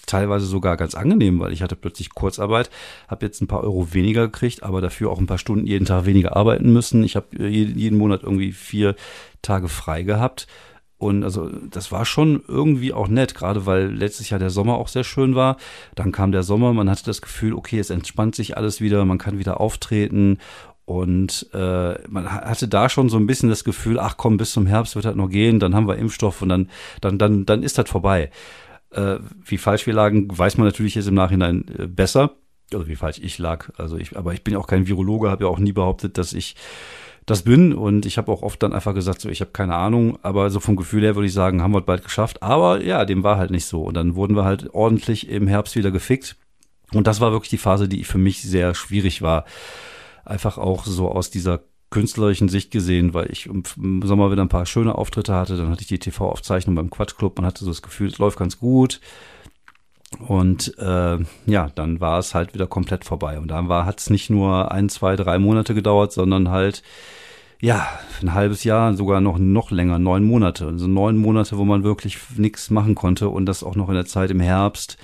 teilweise 0.07 0.47
sogar 0.47 0.77
ganz 0.77 0.95
angenehm, 0.95 1.41
weil 1.41 1.53
ich 1.53 1.63
hatte 1.63 1.77
plötzlich 1.77 2.11
Kurzarbeit, 2.15 2.71
habe 3.09 3.27
jetzt 3.27 3.41
ein 3.41 3.49
paar 3.49 3.63
Euro 3.63 3.95
weniger 3.95 4.27
gekriegt, 4.27 4.63
aber 4.63 4.81
dafür 4.81 5.11
auch 5.11 5.19
ein 5.19 5.27
paar 5.27 5.39
Stunden 5.39 5.67
jeden 5.67 5.87
Tag 5.87 6.07
weniger 6.07 6.37
arbeiten 6.37 6.73
müssen. 6.73 7.05
Ich 7.05 7.17
habe 7.17 7.27
äh, 7.39 7.49
jeden 7.49 7.99
Monat 7.99 8.23
irgendwie 8.23 8.53
vier 8.53 8.95
Tage 9.43 9.69
frei 9.69 10.03
gehabt 10.03 10.47
und 11.03 11.25
also 11.25 11.51
das 11.69 11.91
war 11.91 12.05
schon 12.05 12.45
irgendwie 12.47 12.93
auch 12.93 13.09
nett, 13.09 13.35
gerade 13.35 13.67
weil 13.67 13.93
letztes 13.93 14.31
Jahr 14.31 14.39
der 14.39 14.51
Sommer 14.51 14.77
auch 14.77 14.87
sehr 14.87 15.03
schön 15.03 15.35
war. 15.35 15.57
Dann 15.97 16.13
kam 16.13 16.31
der 16.31 16.45
Sommer, 16.45 16.73
man 16.73 16.89
hatte 16.89 17.05
das 17.05 17.21
Gefühl, 17.21 17.55
okay, 17.55 17.81
es 17.81 17.91
entspannt 17.91 18.37
sich 18.37 18.57
alles 18.57 18.81
wieder, 18.81 19.05
man 19.05 19.19
kann 19.19 19.41
wieder 19.41 19.61
auftreten. 19.61 20.39
Und 20.85 21.49
äh, 21.55 21.95
man 22.09 22.33
hatte 22.33 22.69
da 22.69 22.89
schon 22.89 23.09
so 23.09 23.17
ein 23.17 23.27
bisschen 23.27 23.49
das 23.49 23.65
Gefühl, 23.65 23.99
ach 23.99 24.17
komm, 24.17 24.37
bis 24.37 24.53
zum 24.53 24.69
Herbst 24.69 24.95
wird 24.95 25.05
das 25.05 25.17
noch 25.17 25.29
gehen, 25.29 25.59
dann 25.59 25.75
haben 25.75 25.89
wir 25.89 25.97
Impfstoff 25.97 26.41
und 26.41 26.51
dann, 26.51 26.71
dann, 27.01 27.19
dann, 27.19 27.47
dann 27.47 27.65
ist 27.65 27.79
das 27.79 27.91
vorbei. 27.91 28.31
Äh, 28.93 29.19
wie 29.45 29.59
falsch 29.59 29.87
wir 29.87 29.95
lagen, 29.95 30.27
weiß 30.37 30.59
man 30.59 30.67
natürlich 30.67 30.95
jetzt 30.95 31.09
im 31.09 31.15
Nachhinein 31.15 31.65
äh, 31.79 31.87
besser. 31.87 32.33
Oder 32.75 32.87
wie 32.87 32.97
falsch 32.97 33.19
ich 33.23 33.39
lag. 33.39 33.71
Also 33.77 33.97
ich, 33.99 34.17
aber 34.17 34.33
ich 34.33 34.45
bin 34.45 34.57
auch 34.57 34.67
kein 34.67 34.87
Virologe, 34.87 35.31
habe 35.31 35.45
ja 35.45 35.51
auch 35.51 35.59
nie 35.59 35.73
behauptet, 35.73 36.17
dass 36.19 36.33
ich 36.33 36.57
das 37.27 37.43
bin. 37.43 37.73
Und 37.73 38.07
ich 38.07 38.19
habe 38.19 38.33
auch 38.33 38.43
oft 38.43 38.63
dann 38.63 38.73
einfach 38.73 38.95
gesagt, 38.95 39.21
so 39.21 39.29
ich 39.29 39.41
habe 39.41 39.53
keine 39.53 39.75
Ahnung, 39.75 40.19
aber 40.23 40.51
so 40.51 40.61
vom 40.61 40.77
Gefühl 40.77 41.03
her 41.03 41.15
würde 41.15 41.27
ich 41.27 41.35
sagen, 41.35 41.63
haben 41.63 41.75
wir 41.75 41.83
bald 41.83 42.05
geschafft. 42.05 42.43
Aber 42.43 42.83
ja, 42.83 43.05
dem 43.05 43.23
war 43.23 43.37
halt 43.37 43.51
nicht 43.51 43.67
so. 43.67 43.83
Und 43.83 43.95
dann 43.95 44.15
wurden 44.15 44.37
wir 44.37 44.45
halt 44.45 44.73
ordentlich 44.75 45.29
im 45.29 45.47
Herbst 45.47 45.77
wieder 45.77 45.91
gefickt. 45.91 46.37
Und 46.93 47.07
das 47.07 47.21
war 47.21 47.33
wirklich 47.33 47.51
die 47.51 47.59
Phase, 47.59 47.89
die 47.89 48.05
für 48.05 48.19
mich 48.19 48.43
sehr 48.43 48.75
schwierig 48.75 49.23
war. 49.23 49.45
Einfach 50.25 50.59
auch 50.59 50.85
so 50.85 51.11
aus 51.11 51.31
dieser 51.31 51.61
künstlerischen 51.93 52.49
Sicht 52.49 52.73
gesehen, 52.73 53.15
weil 53.15 53.31
ich 53.31 53.47
im 53.47 54.03
Sommer 54.03 54.33
wieder 54.33 54.43
ein 54.43 54.49
paar 54.49 54.67
schöne 54.67 54.97
Auftritte 54.97 55.35
hatte. 55.35 55.57
Dann 55.57 55.71
hatte 55.71 55.83
ich 55.83 55.87
die 55.87 56.01
TV-Aufzeichnung 56.01 56.75
beim 56.75 56.91
Quatschclub. 56.91 57.39
Man 57.39 57.47
hatte 57.47 57.65
so 57.65 57.71
das 57.71 57.83
Gefühl, 57.83 58.09
es 58.09 58.19
läuft 58.19 58.39
ganz 58.39 58.59
gut. 58.59 59.01
Und 60.27 60.77
äh, 60.79 61.19
ja, 61.47 61.71
dann 61.75 62.01
war 62.01 62.19
es 62.19 62.35
halt 62.35 62.55
wieder 62.55 62.67
komplett 62.67 63.05
vorbei. 63.05 63.39
Und 63.39 63.49
dann 63.49 63.69
war, 63.69 63.87
hat 63.87 64.01
es 64.01 64.11
nicht 64.11 64.31
nur 64.31 64.73
ein, 64.73 64.89
zwei, 64.89 65.15
drei 65.15 65.39
Monate 65.39 65.75
gedauert, 65.75 66.13
sondern 66.13 66.51
halt 66.51 66.83
ja, 67.63 67.87
ein 68.21 68.35
halbes 68.35 68.65
Jahr, 68.65 68.93
sogar 68.95 69.21
noch, 69.21 69.39
noch 69.39 69.71
länger, 69.71 70.01
neun 70.01 70.25
Monate. 70.25 70.67
Also 70.67 70.89
neun 70.89 71.17
Monate, 71.17 71.57
wo 71.59 71.65
man 71.65 71.85
wirklich 71.85 72.19
nichts 72.37 72.71
machen 72.71 72.97
konnte 72.97 73.29
und 73.29 73.47
das 73.47 73.63
auch 73.63 73.77
noch 73.77 73.89
in 73.89 73.95
der 73.95 74.05
Zeit 74.05 74.33
im 74.33 74.41
Herbst, 74.41 74.99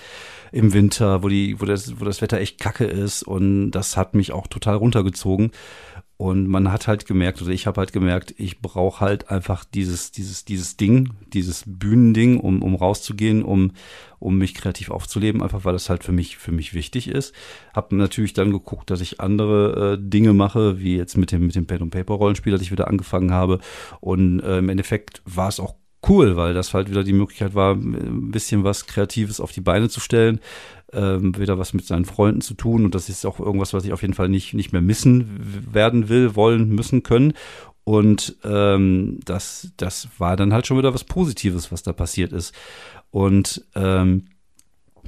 im 0.51 0.73
Winter, 0.73 1.23
wo 1.23 1.29
die, 1.29 1.61
wo 1.61 1.67
das, 1.67 2.01
wo 2.01 2.05
das 2.05 2.21
Wetter 2.21 2.41
echt 2.41 2.59
kacke 2.59 2.85
ist 2.85 3.23
und 3.23 3.71
das 3.71 3.97
hat 3.97 4.15
mich 4.15 4.33
auch 4.33 4.49
total 4.49 4.75
runtergezogen. 4.75 5.53
Und 6.19 6.49
man 6.49 6.73
hat 6.73 6.89
halt 6.89 7.07
gemerkt, 7.07 7.41
oder 7.41 7.53
ich 7.53 7.69
habe 7.69 7.81
halt 7.81 7.93
gemerkt, 7.93 8.35
ich 8.39 8.61
brauche 8.61 9.01
halt 9.01 9.31
einfach 9.31 9.65
dieses, 9.65 10.11
dieses, 10.11 10.45
dieses 10.45 10.77
Ding, 10.77 11.11
dieses 11.33 11.63
Bühnending, 11.65 12.41
um, 12.41 12.61
um 12.61 12.75
rauszugehen, 12.75 13.45
um, 13.45 13.71
um 14.19 14.37
mich 14.37 14.55
kreativ 14.55 14.91
aufzuleben, 14.91 15.45
einfach 15.45 15.65
weil 15.65 15.75
das 15.75 15.89
halt 15.89 16.03
für 16.03 16.11
mich, 16.11 16.37
für 16.37 16.51
mich 16.51 16.75
wichtig 16.75 17.07
ist. 17.07 17.37
Hab 17.73 17.93
natürlich 17.93 18.33
dann 18.33 18.51
geguckt, 18.51 18.91
dass 18.91 19.01
ich 19.01 19.21
andere 19.21 19.93
äh, 19.93 20.11
Dinge 20.11 20.33
mache, 20.33 20.81
wie 20.81 20.97
jetzt 20.97 21.17
mit 21.17 21.31
dem, 21.31 21.47
mit 21.47 21.55
dem 21.55 21.69
Pen 21.69 21.83
und 21.83 21.91
Paper 21.91 22.15
Rollenspiel, 22.15 22.51
das 22.51 22.63
ich 22.63 22.73
wieder 22.73 22.89
angefangen 22.89 23.31
habe. 23.31 23.61
Und 24.01 24.41
äh, 24.41 24.59
im 24.59 24.71
Endeffekt 24.71 25.23
war 25.25 25.49
es 25.49 25.61
auch 25.61 25.77
cool, 26.09 26.37
weil 26.37 26.53
das 26.53 26.75
halt 26.75 26.91
wieder 26.91 27.05
die 27.05 27.13
Möglichkeit 27.13 27.55
war, 27.55 27.75
ein 27.75 28.31
bisschen 28.31 28.65
was 28.65 28.87
Kreatives 28.87 29.41
auf 29.41 29.53
die 29.53 29.61
Beine 29.61 29.89
zu 29.89 30.01
stellen, 30.01 30.41
ähm, 30.93 31.37
wieder 31.39 31.59
was 31.59 31.75
mit 31.75 31.87
seinen 31.87 32.05
Freunden 32.05 32.41
zu 32.41 32.55
tun. 32.55 32.85
Und 32.85 32.95
das 32.95 33.09
ist 33.09 33.27
auch 33.27 33.41
irgendwas, 33.41 33.75
was 33.75 33.85
ich 33.85 33.93
auf 33.93 34.03
jeden 34.03 34.15
Fall 34.15 34.29
nicht, 34.29 34.55
nicht 34.55 34.73
mehr 34.73 34.83
missen 34.83 35.73
werden 35.73 36.09
will, 36.09 36.35
wollen, 36.35 36.71
müssen, 36.71 37.03
können. 37.03 37.35
Und 37.85 38.37
ähm, 38.45 39.19
das, 39.25 39.73
das 39.77 40.09
war 40.19 40.37
dann 40.37 40.53
halt 40.53 40.67
schon 40.67 40.79
wieder 40.79 40.95
was 40.95 41.05
Positives, 41.05 41.73
was 41.73 41.83
da 41.83 41.93
passiert 41.93 42.33
ist. 42.33 42.55
Und 43.11 43.65
ähm, 43.75 44.27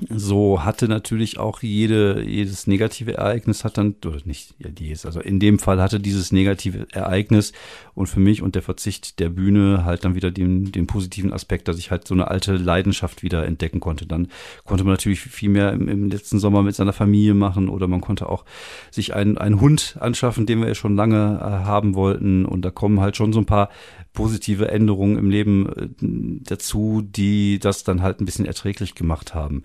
so 0.08 0.64
hatte 0.64 0.88
natürlich 0.88 1.38
auch 1.38 1.62
jede, 1.62 2.22
jedes 2.22 2.66
negative 2.66 3.16
Ereignis 3.16 3.64
hat 3.64 3.78
dann, 3.78 3.96
oder 4.04 4.18
nicht 4.24 4.54
ja, 4.58 4.70
jedes, 4.78 5.04
also 5.04 5.20
in 5.20 5.40
dem 5.40 5.58
Fall 5.58 5.80
hatte 5.80 6.00
dieses 6.00 6.32
negative 6.32 6.86
Ereignis 6.92 7.52
und 7.94 8.06
für 8.06 8.20
mich 8.20 8.42
und 8.42 8.54
der 8.54 8.62
Verzicht 8.62 9.18
der 9.20 9.28
Bühne 9.28 9.84
halt 9.84 10.04
dann 10.04 10.14
wieder 10.14 10.30
den, 10.30 10.72
den 10.72 10.86
positiven 10.86 11.32
Aspekt, 11.32 11.68
dass 11.68 11.78
ich 11.78 11.90
halt 11.90 12.06
so 12.06 12.14
eine 12.14 12.28
alte 12.28 12.56
Leidenschaft 12.56 13.22
wieder 13.22 13.44
entdecken 13.46 13.80
konnte. 13.80 14.06
Dann 14.06 14.28
konnte 14.64 14.84
man 14.84 14.94
natürlich 14.94 15.20
viel 15.20 15.50
mehr 15.50 15.72
im, 15.72 15.88
im 15.88 16.08
letzten 16.08 16.38
Sommer 16.38 16.62
mit 16.62 16.74
seiner 16.74 16.92
Familie 16.92 17.34
machen 17.34 17.68
oder 17.68 17.86
man 17.86 18.00
konnte 18.00 18.28
auch 18.28 18.44
sich 18.90 19.14
einen, 19.14 19.38
einen 19.38 19.60
Hund 19.60 19.96
anschaffen, 20.00 20.46
den 20.46 20.60
wir 20.60 20.68
ja 20.68 20.74
schon 20.74 20.96
lange 20.96 21.38
äh, 21.40 21.44
haben 21.44 21.94
wollten 21.94 22.46
und 22.46 22.64
da 22.64 22.70
kommen 22.70 23.00
halt 23.00 23.16
schon 23.16 23.32
so 23.32 23.40
ein 23.40 23.46
paar 23.46 23.68
positive 24.12 24.68
Änderungen 24.68 25.18
im 25.18 25.30
Leben 25.30 25.68
äh, 25.68 26.44
dazu, 26.44 27.02
die 27.04 27.58
das 27.58 27.84
dann 27.84 28.02
halt 28.02 28.20
ein 28.20 28.24
bisschen 28.24 28.46
erträglich 28.46 28.94
gemacht 28.94 29.34
haben. 29.34 29.62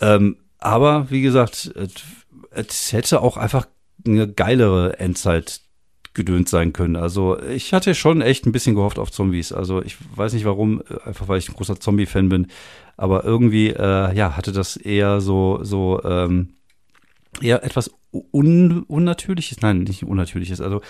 Ähm, 0.00 0.36
aber 0.58 1.10
wie 1.10 1.22
gesagt, 1.22 1.72
es 2.50 2.92
hätte 2.92 3.20
auch 3.20 3.36
einfach 3.36 3.66
eine 4.06 4.30
geilere 4.30 4.98
Endzeit 4.98 5.60
gedönt 6.14 6.48
sein 6.48 6.72
können. 6.72 6.96
Also 6.96 7.40
ich 7.40 7.72
hatte 7.72 7.94
schon 7.94 8.22
echt 8.22 8.46
ein 8.46 8.52
bisschen 8.52 8.74
gehofft 8.74 8.98
auf 8.98 9.12
Zombies. 9.12 9.52
Also 9.52 9.82
ich 9.82 9.96
weiß 10.16 10.32
nicht 10.32 10.46
warum, 10.46 10.82
einfach 11.04 11.28
weil 11.28 11.38
ich 11.38 11.48
ein 11.48 11.54
großer 11.54 11.78
Zombie-Fan 11.78 12.28
bin. 12.28 12.48
Aber 12.96 13.24
irgendwie, 13.24 13.68
äh, 13.68 14.14
ja, 14.14 14.36
hatte 14.36 14.50
das 14.52 14.76
eher 14.76 15.20
so, 15.20 15.60
so 15.62 16.02
ähm, 16.04 16.54
eher 17.40 17.62
etwas 17.62 17.90
un 18.12 18.82
Unnatürliches, 18.84 19.60
nein, 19.60 19.80
nicht 19.80 20.04
Unnatürliches, 20.04 20.60
also 20.60 20.80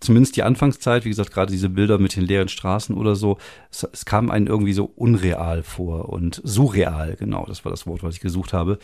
zumindest 0.00 0.36
die 0.36 0.42
Anfangszeit, 0.42 1.04
wie 1.04 1.10
gesagt, 1.10 1.32
gerade 1.32 1.52
diese 1.52 1.68
Bilder 1.68 1.98
mit 1.98 2.16
den 2.16 2.24
leeren 2.24 2.48
Straßen 2.48 2.96
oder 2.96 3.14
so, 3.14 3.38
es, 3.70 3.86
es, 3.92 4.04
kam 4.04 4.30
einem 4.30 4.46
irgendwie 4.46 4.72
so 4.72 4.84
unreal 4.84 5.62
vor 5.62 6.08
und 6.08 6.40
surreal, 6.44 7.16
genau, 7.16 7.44
das 7.46 7.64
war 7.64 7.70
das 7.70 7.86
Wort, 7.86 8.02
was 8.02 8.14
ich 8.14 8.20
gesucht 8.20 8.52
habe. 8.52 8.78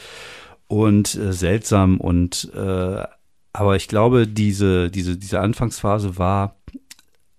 Und 0.66 1.16
äh, 1.16 1.32
seltsam 1.32 1.98
und 1.98 2.52
äh, 2.54 3.04
aber 3.52 3.76
ich 3.76 3.88
glaube, 3.88 4.26
diese, 4.28 4.90
diese, 4.90 5.16
diese 5.16 5.40
Anfangsphase 5.40 6.18
war, 6.18 6.56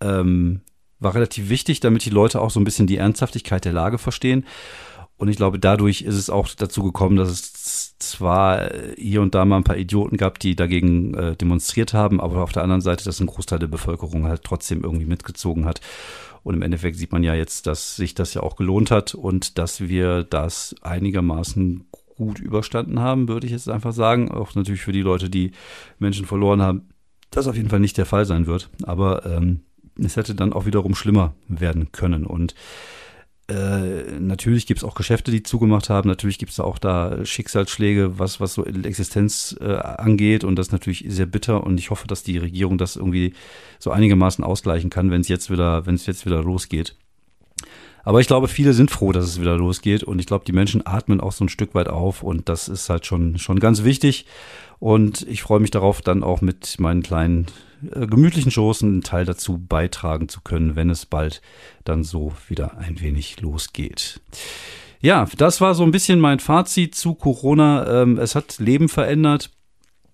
ähm, 0.02 0.62
war 1.00 1.16
relativ 1.16 1.50
wichtig, 1.50 1.80
damit 1.80 2.06
die 2.06 2.10
Leute 2.10 2.42
auch 2.42 2.52
so 2.52 2.60
ein 2.60 2.64
bisschen 2.64 2.88
die 2.88 2.98
Ernsthaftigkeit 2.98 3.64
der 3.66 3.74
Lage 3.74 3.98
verstehen. 3.98 4.46
Und 5.18 5.30
ich 5.30 5.38
glaube, 5.38 5.60
dadurch 5.60 6.02
ist 6.02 6.16
es 6.16 6.30
auch 6.30 6.50
dazu 6.50 6.84
gekommen, 6.84 7.16
dass 7.16 7.30
es 7.30 7.54
zwar 8.22 8.70
hier 8.98 9.22
und 9.22 9.34
da 9.34 9.46
mal 9.46 9.58
ein 9.58 9.64
paar 9.64 9.78
Idioten 9.78 10.16
gab, 10.16 10.38
die 10.38 10.56
dagegen 10.56 11.16
äh, 11.16 11.36
demonstriert 11.36 11.94
haben, 11.94 12.22
aber 12.22 12.44
auf 12.44 12.52
der 12.52 12.62
anderen 12.62 12.82
Seite, 12.82 13.04
dass 13.04 13.20
ein 13.20 13.26
Großteil 13.26 13.58
der 13.58 13.68
Bevölkerung 13.68 14.28
halt 14.28 14.44
trotzdem 14.44 14.84
irgendwie 14.84 15.08
mitgezogen 15.08 15.66
hat. 15.66 15.82
Und 16.44 16.54
im 16.54 16.62
Endeffekt 16.62 16.98
sieht 16.98 17.12
man 17.12 17.24
ja 17.24 17.34
jetzt, 17.34 17.66
dass 17.66 17.96
sich 17.96 18.14
das 18.14 18.34
ja 18.34 18.44
auch 18.44 18.56
gelohnt 18.56 18.92
hat 18.92 19.16
und 19.16 19.58
dass 19.58 19.82
wir 19.82 20.24
das 20.24 20.76
einigermaßen 20.82 21.86
gut 22.16 22.40
überstanden 22.40 23.00
haben, 23.00 23.28
würde 23.28 23.48
ich 23.48 23.54
jetzt 23.54 23.70
einfach 23.70 23.94
sagen. 23.94 24.30
Auch 24.30 24.54
natürlich 24.54 24.82
für 24.82 24.92
die 24.92 25.02
Leute, 25.02 25.30
die 25.30 25.52
Menschen 25.98 26.26
verloren 26.28 26.62
haben, 26.62 26.90
das 27.32 27.48
auf 27.48 27.56
jeden 27.56 27.70
Fall 27.70 27.80
nicht 27.80 27.98
der 27.98 28.06
Fall 28.06 28.26
sein 28.26 28.46
wird. 28.46 28.70
Aber 28.84 29.26
ähm, 29.26 29.62
es 29.98 30.16
hätte 30.16 30.36
dann 30.36 30.54
auch 30.54 30.68
wiederum 30.68 30.94
schlimmer 30.94 31.34
werden 31.48 31.92
können. 31.92 32.26
Und 32.26 32.54
äh, 33.52 34.20
natürlich 34.20 34.66
gibt 34.66 34.80
es 34.80 34.84
auch 34.84 34.96
Geschäfte, 34.96 35.30
die 35.32 35.44
zugemacht 35.44 35.90
haben. 35.90 36.08
Natürlich 36.08 36.38
gibt 36.38 36.52
es 36.52 36.58
da 36.58 36.64
auch 36.64 36.78
da 36.78 37.26
Schicksalsschläge, 37.26 38.18
was, 38.18 38.40
was 38.40 38.54
so 38.54 38.66
Existenz 38.66 39.56
äh, 39.60 39.74
angeht. 39.74 40.44
Und 40.44 40.56
das 40.56 40.68
ist 40.68 40.72
natürlich 40.72 41.06
sehr 41.08 41.26
bitter. 41.26 41.64
Und 41.64 41.80
ich 41.80 41.90
hoffe, 41.90 42.08
dass 42.08 42.24
die 42.24 42.38
Regierung 42.38 42.78
das 42.78 42.96
irgendwie 42.96 43.34
so 43.80 43.92
einigermaßen 43.92 44.44
ausgleichen 44.44 44.90
kann, 44.90 45.12
wenn 45.12 45.22
es 45.22 45.28
jetzt 45.28 45.52
wieder, 45.52 45.86
wenn 45.86 45.96
jetzt 45.96 46.26
wieder 46.26 46.42
losgeht. 46.42 46.96
Aber 48.04 48.20
ich 48.20 48.28
glaube, 48.28 48.48
viele 48.48 48.74
sind 48.74 48.90
froh, 48.90 49.12
dass 49.12 49.26
es 49.26 49.42
wieder 49.42 49.58
losgeht. 49.58 50.04
Und 50.04 50.20
ich 50.20 50.26
glaube, 50.26 50.46
die 50.46 50.54
Menschen 50.54 50.88
atmen 50.88 51.20
auch 51.20 51.34
so 51.34 51.44
ein 51.44 51.50
Stück 51.50 51.76
weit 51.76 51.90
auf. 51.90 52.24
Und 52.24 52.48
das 52.48 52.70
ist 52.70 52.90
halt 52.90 53.06
schon, 53.06 53.38
schon 53.38 53.60
ganz 53.60 53.84
wichtig. 53.84 54.26
Und 54.80 55.28
ich 55.28 55.42
freue 55.42 55.60
mich 55.60 55.72
darauf, 55.72 56.02
dann 56.02 56.24
auch 56.24 56.42
mit 56.42 56.80
meinen 56.80 57.04
kleinen 57.04 57.48
äh, 57.94 58.08
gemütlichen 58.08 58.52
Shows 58.52 58.84
einen 58.84 59.02
Teil 59.02 59.26
dazu 59.26 59.58
beitragen 59.58 60.30
zu 60.30 60.42
können, 60.42 60.76
wenn 60.76 60.90
es 60.90 61.06
bald 61.06 61.42
dann 61.84 62.04
so 62.04 62.34
wieder 62.48 62.78
ein 62.78 63.02
wenig 63.02 63.42
losgeht. 63.42 64.22
Ja, 65.02 65.28
das 65.38 65.62
war 65.62 65.74
so 65.74 65.84
ein 65.84 65.92
bisschen 65.92 66.20
mein 66.20 66.40
Fazit 66.40 66.96
zu 66.96 67.16
Corona. 67.16 68.02
Ähm, 68.02 68.20
es 68.20 68.36
hat 68.36 68.60
Leben 68.60 68.88
verändert. 68.88 69.50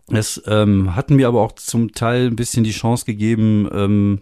Es 0.09 0.41
ähm, 0.47 0.95
hat 0.95 1.09
mir 1.09 1.27
aber 1.27 1.41
auch 1.41 1.51
zum 1.53 1.91
Teil 1.91 2.27
ein 2.27 2.37
bisschen 2.37 2.63
die 2.63 2.71
Chance 2.71 3.05
gegeben, 3.05 3.67
ähm, 3.73 4.21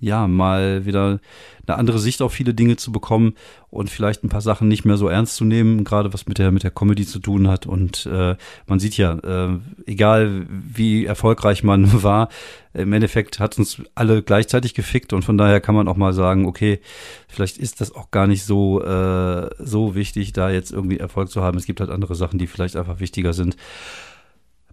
ja, 0.00 0.26
mal 0.26 0.86
wieder 0.86 1.20
eine 1.66 1.78
andere 1.78 1.98
Sicht 1.98 2.22
auf 2.22 2.32
viele 2.32 2.54
Dinge 2.54 2.76
zu 2.76 2.90
bekommen 2.90 3.34
und 3.68 3.90
vielleicht 3.90 4.24
ein 4.24 4.28
paar 4.28 4.40
Sachen 4.40 4.66
nicht 4.66 4.84
mehr 4.84 4.96
so 4.96 5.08
ernst 5.08 5.36
zu 5.36 5.44
nehmen, 5.44 5.84
gerade 5.84 6.12
was 6.12 6.26
mit 6.26 6.38
der 6.38 6.50
mit 6.50 6.62
der 6.62 6.70
Comedy 6.70 7.06
zu 7.06 7.20
tun 7.20 7.48
hat. 7.48 7.66
Und 7.66 8.06
äh, 8.06 8.36
man 8.66 8.80
sieht 8.80 8.96
ja, 8.96 9.18
äh, 9.18 9.58
egal 9.86 10.46
wie 10.48 11.04
erfolgreich 11.04 11.62
man 11.62 12.02
war, 12.02 12.28
im 12.72 12.92
Endeffekt 12.92 13.38
hat 13.40 13.58
uns 13.58 13.82
alle 13.94 14.22
gleichzeitig 14.22 14.74
gefickt 14.74 15.12
und 15.12 15.24
von 15.24 15.36
daher 15.36 15.60
kann 15.60 15.74
man 15.74 15.88
auch 15.88 15.96
mal 15.96 16.12
sagen, 16.12 16.46
okay, 16.46 16.80
vielleicht 17.28 17.58
ist 17.58 17.80
das 17.80 17.94
auch 17.94 18.10
gar 18.10 18.26
nicht 18.26 18.44
so 18.44 18.82
äh, 18.82 19.50
so 19.58 19.94
wichtig, 19.94 20.32
da 20.32 20.50
jetzt 20.50 20.72
irgendwie 20.72 20.98
Erfolg 20.98 21.30
zu 21.30 21.42
haben. 21.42 21.58
Es 21.58 21.66
gibt 21.66 21.80
halt 21.80 21.90
andere 21.90 22.14
Sachen, 22.14 22.38
die 22.38 22.46
vielleicht 22.46 22.76
einfach 22.76 23.00
wichtiger 23.00 23.32
sind 23.32 23.56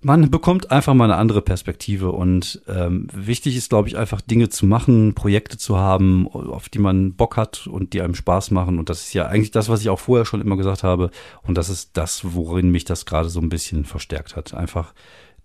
man 0.08 0.32
bekommt 0.32 0.72
einfach 0.72 0.94
mal 0.94 1.04
eine 1.04 1.18
andere 1.18 1.42
Perspektive 1.42 2.14
und 2.14 2.62
ähm, 2.70 3.10
wichtig 3.14 3.58
ist, 3.58 3.68
glaube 3.68 3.90
ich, 3.90 3.98
einfach 3.98 4.22
Dinge 4.22 4.48
zu 4.48 4.66
machen, 4.66 5.14
Projekte 5.16 5.58
zu 5.58 5.78
haben, 5.78 6.30
auf 6.30 6.70
die 6.70 6.80
man 6.80 7.14
Bock 7.14 7.36
hat 7.36 7.68
und 7.68 7.92
die 7.92 8.02
einem 8.02 8.16
Spaß 8.16 8.52
machen. 8.52 8.80
Und 8.80 8.88
das 8.90 9.02
ist 9.02 9.14
ja 9.14 9.26
eigentlich 9.26 9.52
das, 9.52 9.68
was 9.68 9.82
ich 9.82 9.90
auch 9.90 10.00
vorher 10.00 10.26
schon 10.26 10.40
immer 10.40 10.56
gesagt 10.56 10.84
habe. 10.84 11.12
Und 11.44 11.58
das 11.58 11.68
ist 11.68 11.98
das, 11.98 12.22
worin 12.24 12.72
mich 12.72 12.86
das 12.86 13.06
gerade 13.06 13.28
so 13.28 13.42
ein 13.42 13.50
bisschen 13.50 13.84
verstärkt 13.84 14.38
hat. 14.38 14.54
Einfach 14.54 14.94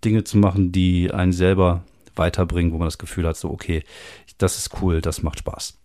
Dinge 0.05 0.23
zu 0.23 0.37
machen, 0.37 0.71
die 0.71 1.11
einen 1.11 1.33
selber 1.33 1.83
weiterbringen, 2.15 2.71
wo 2.71 2.77
man 2.77 2.87
das 2.87 2.97
Gefühl 2.97 3.27
hat, 3.27 3.35
so, 3.35 3.51
okay, 3.51 3.83
das 4.37 4.57
ist 4.57 4.81
cool, 4.81 5.01
das 5.01 5.23
macht 5.23 5.39
Spaß. 5.39 5.77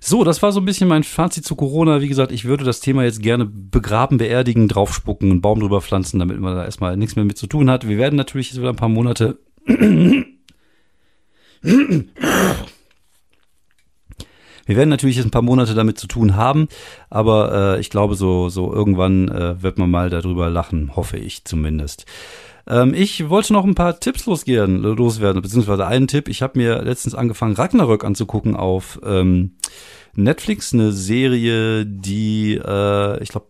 So, 0.00 0.24
das 0.24 0.42
war 0.42 0.52
so 0.52 0.60
ein 0.60 0.64
bisschen 0.64 0.88
mein 0.88 1.02
Fazit 1.02 1.44
zu 1.44 1.56
Corona. 1.56 2.00
Wie 2.00 2.08
gesagt, 2.08 2.30
ich 2.30 2.44
würde 2.44 2.64
das 2.64 2.80
Thema 2.80 3.04
jetzt 3.04 3.22
gerne 3.22 3.44
begraben, 3.46 4.18
beerdigen, 4.18 4.68
draufspucken, 4.68 5.30
einen 5.30 5.40
Baum 5.40 5.60
drüber 5.60 5.80
pflanzen, 5.80 6.18
damit 6.18 6.38
man 6.38 6.54
da 6.54 6.64
erstmal 6.64 6.96
nichts 6.96 7.16
mehr 7.16 7.24
mit 7.24 7.38
zu 7.38 7.46
tun 7.46 7.70
hat. 7.70 7.88
Wir 7.88 7.98
werden 7.98 8.16
natürlich 8.16 8.50
jetzt 8.50 8.58
wieder 8.58 8.70
ein 8.70 8.76
paar 8.76 8.88
Monate. 8.88 9.38
Wir 14.66 14.76
werden 14.76 14.90
natürlich 14.90 15.16
jetzt 15.16 15.24
ein 15.24 15.30
paar 15.30 15.42
Monate 15.42 15.74
damit 15.74 15.98
zu 15.98 16.06
tun 16.06 16.36
haben, 16.36 16.68
aber 17.08 17.76
äh, 17.76 17.80
ich 17.80 17.88
glaube, 17.88 18.16
so, 18.16 18.48
so 18.48 18.72
irgendwann 18.72 19.28
äh, 19.28 19.62
wird 19.62 19.78
man 19.78 19.90
mal 19.90 20.10
darüber 20.10 20.50
lachen, 20.50 20.94
hoffe 20.94 21.16
ich 21.16 21.44
zumindest. 21.44 22.04
Ähm, 22.66 22.92
ich 22.92 23.28
wollte 23.28 23.52
noch 23.52 23.64
ein 23.64 23.76
paar 23.76 24.00
Tipps 24.00 24.26
losgehen, 24.26 24.82
loswerden, 24.82 25.40
beziehungsweise 25.40 25.86
einen 25.86 26.08
Tipp. 26.08 26.28
Ich 26.28 26.42
habe 26.42 26.58
mir 26.58 26.82
letztens 26.82 27.14
angefangen, 27.14 27.54
Ragnarök 27.54 28.04
anzugucken 28.04 28.56
auf 28.56 29.00
ähm, 29.04 29.52
Netflix, 30.14 30.74
eine 30.74 30.92
Serie, 30.92 31.86
die, 31.86 32.54
äh, 32.54 33.22
ich 33.22 33.28
glaube, 33.28 33.46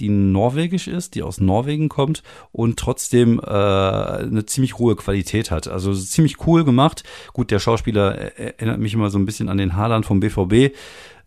die 0.00 0.08
norwegisch 0.08 0.88
ist, 0.88 1.14
die 1.14 1.22
aus 1.22 1.40
Norwegen 1.40 1.88
kommt 1.88 2.22
und 2.52 2.78
trotzdem 2.78 3.40
äh, 3.40 3.44
eine 3.44 4.46
ziemlich 4.46 4.78
hohe 4.78 4.96
Qualität 4.96 5.50
hat. 5.50 5.68
Also 5.68 5.94
ziemlich 5.94 6.46
cool 6.46 6.64
gemacht. 6.64 7.04
Gut, 7.32 7.50
der 7.50 7.58
Schauspieler 7.58 8.14
erinnert 8.38 8.78
mich 8.78 8.94
immer 8.94 9.10
so 9.10 9.18
ein 9.18 9.26
bisschen 9.26 9.48
an 9.48 9.58
den 9.58 9.76
Haaland 9.76 10.06
vom 10.06 10.20
BVB, 10.20 10.52
äh, 10.52 10.72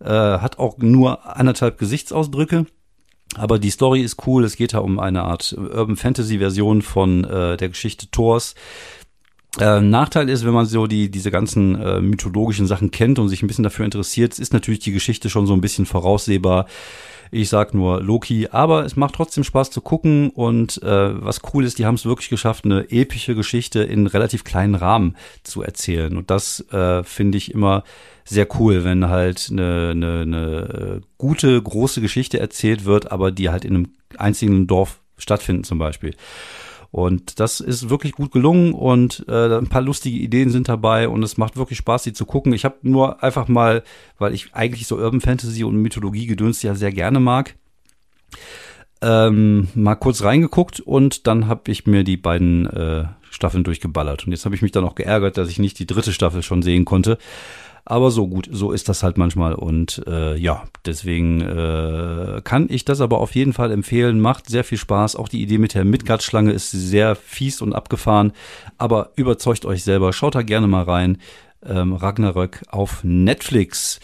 hat 0.04 0.60
auch 0.60 0.78
nur 0.78 1.38
anderthalb 1.38 1.78
Gesichtsausdrücke. 1.78 2.66
Aber 3.36 3.60
die 3.60 3.70
Story 3.70 4.02
ist 4.02 4.26
cool. 4.26 4.44
Es 4.44 4.56
geht 4.56 4.74
da 4.74 4.80
um 4.80 5.00
eine 5.00 5.24
Art 5.24 5.54
Urban 5.58 5.98
Fantasy 5.98 6.40
Version 6.40 6.82
von 6.82 7.24
äh, 7.24 7.58
der 7.58 7.70
Geschichte 7.70 8.10
Thors. 8.10 8.56
Äh, 9.60 9.82
Nachteil 9.82 10.30
ist, 10.30 10.46
wenn 10.46 10.54
man 10.54 10.66
so 10.66 10.88
die 10.88 11.10
diese 11.10 11.32
ganzen 11.32 11.76
äh, 11.76 12.00
mythologischen 12.00 12.68
Sachen 12.68 12.92
kennt 12.92 13.18
und 13.18 13.30
sich 13.30 13.42
ein 13.42 13.48
bisschen 13.48 13.64
dafür 13.64 13.86
interessiert, 13.86 14.38
ist 14.38 14.54
natürlich 14.54 14.80
die 14.80 14.92
Geschichte 14.92 15.30
schon 15.30 15.48
so 15.48 15.54
ein 15.54 15.62
bisschen 15.62 15.86
voraussehbar. 15.86 16.68
Ich 17.32 17.50
sag 17.50 17.74
nur 17.74 18.02
Loki, 18.02 18.48
aber 18.52 18.86
es 18.86 18.96
macht 18.96 19.16
trotzdem 19.16 19.44
Spaß 19.44 19.72
zu 19.72 19.82
gucken 19.82 20.30
und 20.30 20.82
äh, 20.84 21.24
was 21.24 21.42
cool 21.54 21.66
ist, 21.66 21.80
die 21.80 21.86
haben 21.86 21.96
es 21.96 22.06
wirklich 22.06 22.30
geschafft, 22.30 22.66
eine 22.66 22.90
epische 22.92 23.36
Geschichte 23.36 23.84
in 23.84 24.08
relativ 24.08 24.44
kleinen 24.44 24.76
Rahmen 24.76 25.16
zu 25.44 25.62
erzählen 25.62 26.18
und 26.18 26.30
das 26.32 26.62
äh, 26.72 27.04
finde 27.04 27.38
ich 27.38 27.54
immer 27.54 27.84
sehr 28.26 28.48
cool, 28.60 28.84
wenn 28.84 29.08
halt 29.08 29.48
eine, 29.52 29.90
eine, 29.92 30.22
eine 30.22 31.02
gute, 31.18 31.62
große 31.62 32.02
Geschichte 32.02 32.40
erzählt 32.40 32.86
wird, 32.86 33.12
aber 33.12 33.32
die 33.32 33.50
halt 33.50 33.64
in 33.64 33.76
einem 33.76 33.90
einzigen 34.18 34.68
Dorf 34.68 35.00
stattfinden 35.18 35.64
zum 35.64 35.80
Beispiel. 35.80 36.14
Und 36.92 37.40
das 37.40 37.60
ist 37.60 37.90
wirklich 37.90 38.14
gut 38.14 38.32
gelungen 38.32 38.74
und 38.74 39.26
äh, 39.28 39.58
ein 39.58 39.68
paar 39.68 39.82
lustige 39.82 40.18
Ideen 40.18 40.50
sind 40.50 40.70
dabei 40.70 41.10
und 41.10 41.22
es 41.24 41.38
macht 41.38 41.58
wirklich 41.58 41.78
Spaß, 41.80 42.04
sie 42.04 42.14
zu 42.14 42.26
gucken. 42.26 42.54
Ich 42.54 42.66
habe 42.66 42.78
nur 42.82 43.24
einfach 43.24 43.48
mal, 43.48 43.84
weil 44.18 44.34
ich 44.34 44.54
eigentlich 44.54 44.88
so 44.88 44.98
Urban 44.98 45.22
Fantasy 45.22 45.64
und 45.64 45.76
Mythologie 45.76 46.28
gedönst 46.28 46.64
ja 46.64 46.76
sehr 46.76 46.92
gerne 46.92 47.20
mag, 47.20 47.56
ähm, 49.02 49.68
mal 49.76 49.96
kurz 49.96 50.24
reingeguckt 50.24 50.80
und 50.80 51.28
dann 51.28 51.48
habe 51.48 51.72
ich 51.72 51.86
mir 51.86 52.04
die 52.04 52.18
beiden 52.18 52.66
äh, 52.68 53.06
Staffeln 53.30 53.64
durchgeballert. 53.64 54.26
Und 54.26 54.32
jetzt 54.32 54.46
habe 54.46 54.56
ich 54.56 54.62
mich 54.62 54.72
dann 54.72 54.86
auch 54.86 54.96
geärgert, 54.96 55.38
dass 55.38 55.50
ich 55.50 55.60
nicht 55.60 55.78
die 55.80 55.86
dritte 55.86 56.14
Staffel 56.14 56.42
schon 56.42 56.62
sehen 56.62 56.86
konnte. 56.86 57.18
Aber 57.90 58.12
so 58.12 58.28
gut, 58.28 58.50
so 58.52 58.74
ist 58.74 58.90
das 58.90 59.02
halt 59.02 59.18
manchmal. 59.18 59.54
Und 59.54 60.04
äh, 60.08 60.36
ja, 60.36 60.66
deswegen 60.86 61.40
äh, 61.40 62.42
kann 62.44 62.68
ich 62.70 62.84
das 62.84 63.00
aber 63.00 63.20
auf 63.20 63.34
jeden 63.34 63.54
Fall 63.54 63.72
empfehlen. 63.72 64.20
Macht 64.20 64.50
sehr 64.50 64.66
viel 64.66 64.78
Spaß. 64.78 65.16
Auch 65.16 65.30
die 65.30 65.42
Idee 65.42 65.58
mit 65.58 65.74
der 65.74 65.86
Midgard-Schlange 65.86 66.52
ist 66.52 66.70
sehr 66.70 67.16
fies 67.16 67.62
und 67.62 67.72
abgefahren. 67.72 68.34
Aber 68.78 69.12
überzeugt 69.16 69.66
euch 69.66 69.86
selber. 69.86 70.12
Schaut 70.12 70.36
da 70.36 70.42
gerne 70.42 70.68
mal 70.68 70.84
rein. 70.84 71.20
Ähm, 71.66 71.94
Ragnarök 71.94 72.66
auf 72.68 73.06
Netflix. 73.06 74.02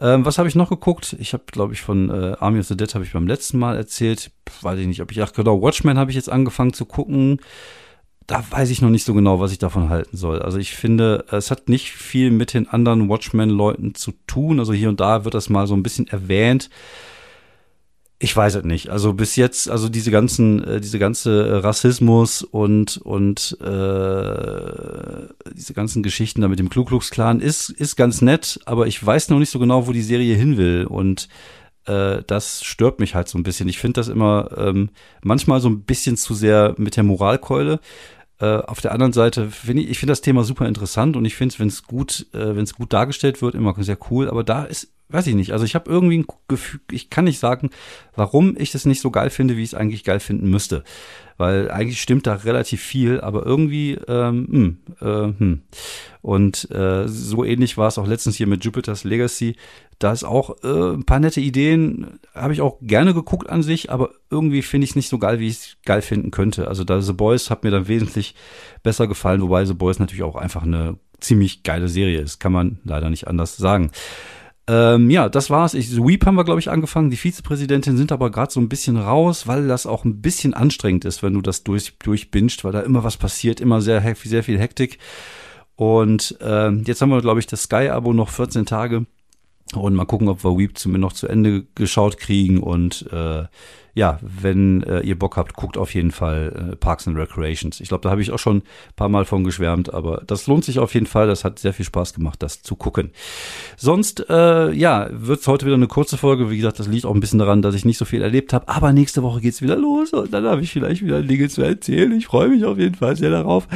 Ähm, 0.00 0.24
was 0.24 0.38
habe 0.38 0.48
ich 0.48 0.54
noch 0.54 0.70
geguckt? 0.70 1.14
Ich 1.18 1.34
habe, 1.34 1.44
glaube 1.52 1.74
ich, 1.74 1.82
von 1.82 2.08
äh, 2.08 2.36
Army 2.40 2.60
of 2.60 2.66
the 2.66 2.76
Dead 2.76 2.94
habe 2.94 3.04
ich 3.04 3.12
beim 3.12 3.26
letzten 3.26 3.58
Mal 3.58 3.76
erzählt. 3.76 4.30
Weiß 4.62 4.78
ich 4.78 4.86
nicht, 4.86 5.02
ob 5.02 5.12
ich, 5.12 5.22
ach 5.22 5.34
genau, 5.34 5.60
Watchmen 5.60 5.98
habe 5.98 6.10
ich 6.10 6.16
jetzt 6.16 6.30
angefangen 6.30 6.72
zu 6.72 6.86
gucken 6.86 7.40
da 8.26 8.44
weiß 8.48 8.70
ich 8.70 8.82
noch 8.82 8.90
nicht 8.90 9.04
so 9.04 9.14
genau, 9.14 9.40
was 9.40 9.52
ich 9.52 9.58
davon 9.58 9.88
halten 9.88 10.16
soll. 10.16 10.42
Also 10.42 10.58
ich 10.58 10.74
finde, 10.74 11.24
es 11.30 11.50
hat 11.50 11.68
nicht 11.68 11.92
viel 11.92 12.30
mit 12.30 12.54
den 12.54 12.68
anderen 12.68 13.08
Watchmen-Leuten 13.08 13.94
zu 13.94 14.12
tun. 14.26 14.58
Also 14.58 14.72
hier 14.72 14.88
und 14.88 15.00
da 15.00 15.24
wird 15.24 15.34
das 15.34 15.48
mal 15.48 15.66
so 15.66 15.74
ein 15.74 15.82
bisschen 15.82 16.08
erwähnt. 16.08 16.68
Ich 18.18 18.34
weiß 18.34 18.56
es 18.56 18.64
nicht. 18.64 18.88
Also 18.88 19.12
bis 19.12 19.36
jetzt, 19.36 19.68
also 19.68 19.88
diese 19.88 20.10
ganzen, 20.10 20.64
äh, 20.64 20.80
diese 20.80 20.98
ganze 20.98 21.62
Rassismus 21.62 22.42
und 22.42 22.96
und 22.96 23.58
äh, 23.60 25.28
diese 25.54 25.74
ganzen 25.74 26.02
Geschichten 26.02 26.40
da 26.40 26.48
mit 26.48 26.58
dem 26.58 26.70
Ku 26.70 26.84
Klux 26.84 27.10
Klan 27.10 27.40
ist 27.40 27.68
ist 27.68 27.94
ganz 27.96 28.22
nett, 28.22 28.58
aber 28.64 28.86
ich 28.86 29.04
weiß 29.04 29.28
noch 29.28 29.38
nicht 29.38 29.50
so 29.50 29.58
genau, 29.58 29.86
wo 29.86 29.92
die 29.92 30.00
Serie 30.00 30.34
hin 30.34 30.56
will 30.56 30.86
und 30.86 31.28
äh, 31.86 32.22
das 32.26 32.64
stört 32.64 33.00
mich 33.00 33.14
halt 33.14 33.28
so 33.28 33.38
ein 33.38 33.42
bisschen. 33.42 33.68
Ich 33.68 33.78
finde 33.78 34.00
das 34.00 34.08
immer 34.08 34.48
ähm, 34.56 34.90
manchmal 35.22 35.60
so 35.60 35.68
ein 35.68 35.82
bisschen 35.82 36.16
zu 36.16 36.34
sehr 36.34 36.74
mit 36.78 36.96
der 36.96 37.04
Moralkeule. 37.04 37.80
Äh, 38.38 38.58
auf 38.58 38.80
der 38.80 38.92
anderen 38.92 39.12
Seite 39.12 39.50
finde 39.50 39.82
ich, 39.82 39.90
ich 39.90 39.98
finde 39.98 40.12
das 40.12 40.20
Thema 40.20 40.44
super 40.44 40.66
interessant 40.66 41.16
und 41.16 41.24
ich 41.24 41.36
finde 41.36 41.54
es, 41.54 41.60
wenn 41.60 41.68
es 41.68 41.84
gut, 41.84 42.26
äh, 42.32 42.54
wenn 42.54 42.64
es 42.64 42.74
gut 42.74 42.92
dargestellt 42.92 43.40
wird, 43.40 43.54
immer 43.54 43.74
sehr 43.82 43.98
cool. 44.10 44.28
Aber 44.28 44.44
da 44.44 44.64
ist 44.64 44.92
weiß 45.08 45.26
ich 45.28 45.34
nicht. 45.34 45.52
Also 45.52 45.64
ich 45.64 45.74
habe 45.74 45.90
irgendwie 45.90 46.18
ein 46.18 46.26
Gefühl, 46.48 46.80
ich 46.90 47.10
kann 47.10 47.24
nicht 47.24 47.38
sagen, 47.38 47.70
warum 48.14 48.56
ich 48.58 48.72
das 48.72 48.84
nicht 48.86 49.00
so 49.00 49.10
geil 49.10 49.30
finde, 49.30 49.56
wie 49.56 49.62
ich 49.62 49.70
es 49.70 49.74
eigentlich 49.74 50.04
geil 50.04 50.20
finden 50.20 50.50
müsste. 50.50 50.82
Weil 51.38 51.70
eigentlich 51.70 52.00
stimmt 52.00 52.26
da 52.26 52.34
relativ 52.34 52.82
viel, 52.82 53.20
aber 53.20 53.44
irgendwie, 53.44 53.98
ähm, 54.08 54.48
hm, 54.50 54.78
äh, 55.00 55.38
hm. 55.38 55.62
Und 56.22 56.70
äh, 56.70 57.06
so 57.06 57.44
ähnlich 57.44 57.76
war 57.76 57.88
es 57.88 57.98
auch 57.98 58.06
letztens 58.06 58.36
hier 58.36 58.46
mit 58.46 58.64
Jupiter's 58.64 59.04
Legacy. 59.04 59.54
Da 59.98 60.12
ist 60.12 60.24
auch 60.24 60.56
äh, 60.64 60.94
ein 60.94 61.04
paar 61.04 61.20
nette 61.20 61.40
Ideen, 61.40 62.18
habe 62.34 62.52
ich 62.52 62.60
auch 62.60 62.78
gerne 62.80 63.14
geguckt 63.14 63.48
an 63.48 63.62
sich, 63.62 63.90
aber 63.90 64.10
irgendwie 64.30 64.62
finde 64.62 64.86
ich 64.86 64.90
es 64.90 64.96
nicht 64.96 65.08
so 65.08 65.18
geil, 65.18 65.38
wie 65.38 65.48
ich 65.48 65.56
es 65.56 65.76
geil 65.84 66.02
finden 66.02 66.30
könnte. 66.30 66.68
Also 66.68 66.84
da 66.84 67.00
The 67.00 67.12
Boys 67.12 67.50
hat 67.50 67.64
mir 67.64 67.70
dann 67.70 67.86
wesentlich 67.86 68.34
besser 68.82 69.06
gefallen, 69.06 69.42
wobei 69.42 69.64
The 69.64 69.74
Boys 69.74 69.98
natürlich 69.98 70.24
auch 70.24 70.36
einfach 70.36 70.64
eine 70.64 70.98
ziemlich 71.20 71.62
geile 71.62 71.88
Serie 71.88 72.20
ist, 72.20 72.40
kann 72.40 72.52
man 72.52 72.78
leider 72.84 73.10
nicht 73.10 73.28
anders 73.28 73.56
sagen. 73.56 73.90
Ähm, 74.68 75.10
ja, 75.10 75.28
das 75.28 75.48
war's. 75.48 75.74
Ich, 75.74 75.90
Sweep 75.90 76.26
haben 76.26 76.34
wir, 76.34 76.44
glaube 76.44 76.60
ich, 76.60 76.70
angefangen. 76.70 77.10
Die 77.10 77.16
Vizepräsidentin 77.16 77.96
sind 77.96 78.10
aber 78.10 78.30
gerade 78.30 78.52
so 78.52 78.60
ein 78.60 78.68
bisschen 78.68 78.96
raus, 78.96 79.46
weil 79.46 79.68
das 79.68 79.86
auch 79.86 80.04
ein 80.04 80.20
bisschen 80.20 80.54
anstrengend 80.54 81.04
ist, 81.04 81.22
wenn 81.22 81.34
du 81.34 81.40
das 81.40 81.62
durch, 81.62 81.96
durchbinscht, 81.98 82.64
weil 82.64 82.72
da 82.72 82.80
immer 82.80 83.04
was 83.04 83.16
passiert, 83.16 83.60
immer 83.60 83.80
sehr, 83.80 84.02
sehr 84.16 84.42
viel 84.42 84.58
Hektik. 84.58 84.98
Und 85.76 86.36
äh, 86.40 86.70
jetzt 86.70 87.00
haben 87.00 87.10
wir, 87.10 87.20
glaube 87.20 87.38
ich, 87.38 87.46
das 87.46 87.64
Sky-Abo 87.64 88.12
noch 88.12 88.30
14 88.30 88.66
Tage. 88.66 89.06
Und 89.74 89.94
mal 89.94 90.04
gucken, 90.04 90.28
ob 90.28 90.42
wir 90.44 90.56
Weep 90.56 90.78
zumindest 90.78 91.02
noch 91.02 91.12
zu 91.12 91.28
Ende 91.28 91.66
geschaut 91.74 92.18
kriegen 92.18 92.60
und 92.60 93.10
äh, 93.12 93.44
ja, 93.96 94.18
wenn 94.20 94.82
äh, 94.82 95.00
ihr 95.00 95.18
Bock 95.18 95.38
habt, 95.38 95.54
guckt 95.54 95.78
auf 95.78 95.94
jeden 95.94 96.10
Fall 96.10 96.72
äh, 96.72 96.76
Parks 96.76 97.08
and 97.08 97.16
Recreations. 97.16 97.80
Ich 97.80 97.88
glaube, 97.88 98.02
da 98.02 98.10
habe 98.10 98.20
ich 98.20 98.30
auch 98.30 98.38
schon 98.38 98.58
ein 98.58 98.62
paar 98.94 99.08
Mal 99.08 99.24
von 99.24 99.42
geschwärmt, 99.42 99.94
aber 99.94 100.22
das 100.26 100.46
lohnt 100.46 100.66
sich 100.66 100.78
auf 100.78 100.92
jeden 100.92 101.06
Fall. 101.06 101.26
Das 101.26 101.44
hat 101.44 101.58
sehr 101.58 101.72
viel 101.72 101.86
Spaß 101.86 102.12
gemacht, 102.12 102.42
das 102.42 102.60
zu 102.60 102.76
gucken. 102.76 103.10
Sonst, 103.78 104.28
äh, 104.28 104.70
ja, 104.72 105.08
wird 105.10 105.40
es 105.40 105.48
heute 105.48 105.64
wieder 105.64 105.76
eine 105.76 105.86
kurze 105.86 106.18
Folge. 106.18 106.50
Wie 106.50 106.58
gesagt, 106.58 106.78
das 106.78 106.88
liegt 106.88 107.06
auch 107.06 107.14
ein 107.14 107.20
bisschen 107.20 107.38
daran, 107.38 107.62
dass 107.62 107.74
ich 107.74 107.86
nicht 107.86 107.96
so 107.96 108.04
viel 108.04 108.20
erlebt 108.20 108.52
habe. 108.52 108.68
Aber 108.68 108.92
nächste 108.92 109.22
Woche 109.22 109.40
geht's 109.40 109.62
wieder 109.62 109.76
los 109.76 110.12
und 110.12 110.30
dann 110.30 110.44
habe 110.44 110.60
ich 110.60 110.72
vielleicht 110.72 111.02
wieder 111.02 111.22
Dinge 111.22 111.48
zu 111.48 111.62
erzählen. 111.62 112.12
Ich 112.12 112.26
freue 112.26 112.50
mich 112.50 112.66
auf 112.66 112.76
jeden 112.76 112.96
Fall 112.96 113.16
sehr 113.16 113.30
darauf. 113.30 113.66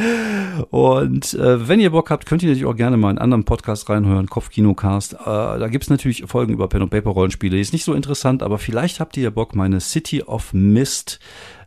Und 0.69 1.33
äh, 1.33 1.67
wenn 1.67 1.81
ihr 1.81 1.93
Bock 1.93 2.11
habt, 2.11 2.27
könnt 2.27 2.43
ihr 2.43 2.51
natürlich 2.51 2.67
auch 2.67 2.77
gerne 2.77 2.99
mal 2.99 3.09
einen 3.09 3.19
anderen 3.19 3.45
Podcast 3.45 3.89
reinhören, 3.89 4.27
Kopfkinocast. 4.27 5.15
Äh, 5.15 5.17
da 5.25 5.69
gibt's 5.69 5.89
natürlich 5.89 6.25
Folgen 6.27 6.53
über 6.53 6.69
Pen 6.69 6.83
und 6.83 6.91
Paper 6.91 7.09
Rollenspiele. 7.09 7.59
Ist 7.59 7.73
nicht 7.73 7.85
so 7.85 7.95
interessant, 7.95 8.43
aber 8.43 8.59
vielleicht 8.59 9.01
habt 9.01 9.17
ihr 9.17 9.23
ja 9.23 9.31
Bock, 9.31 9.55
meine 9.55 9.81
City 9.81 10.10
City 10.11 10.23
of 10.25 10.53
Mist 10.53 11.21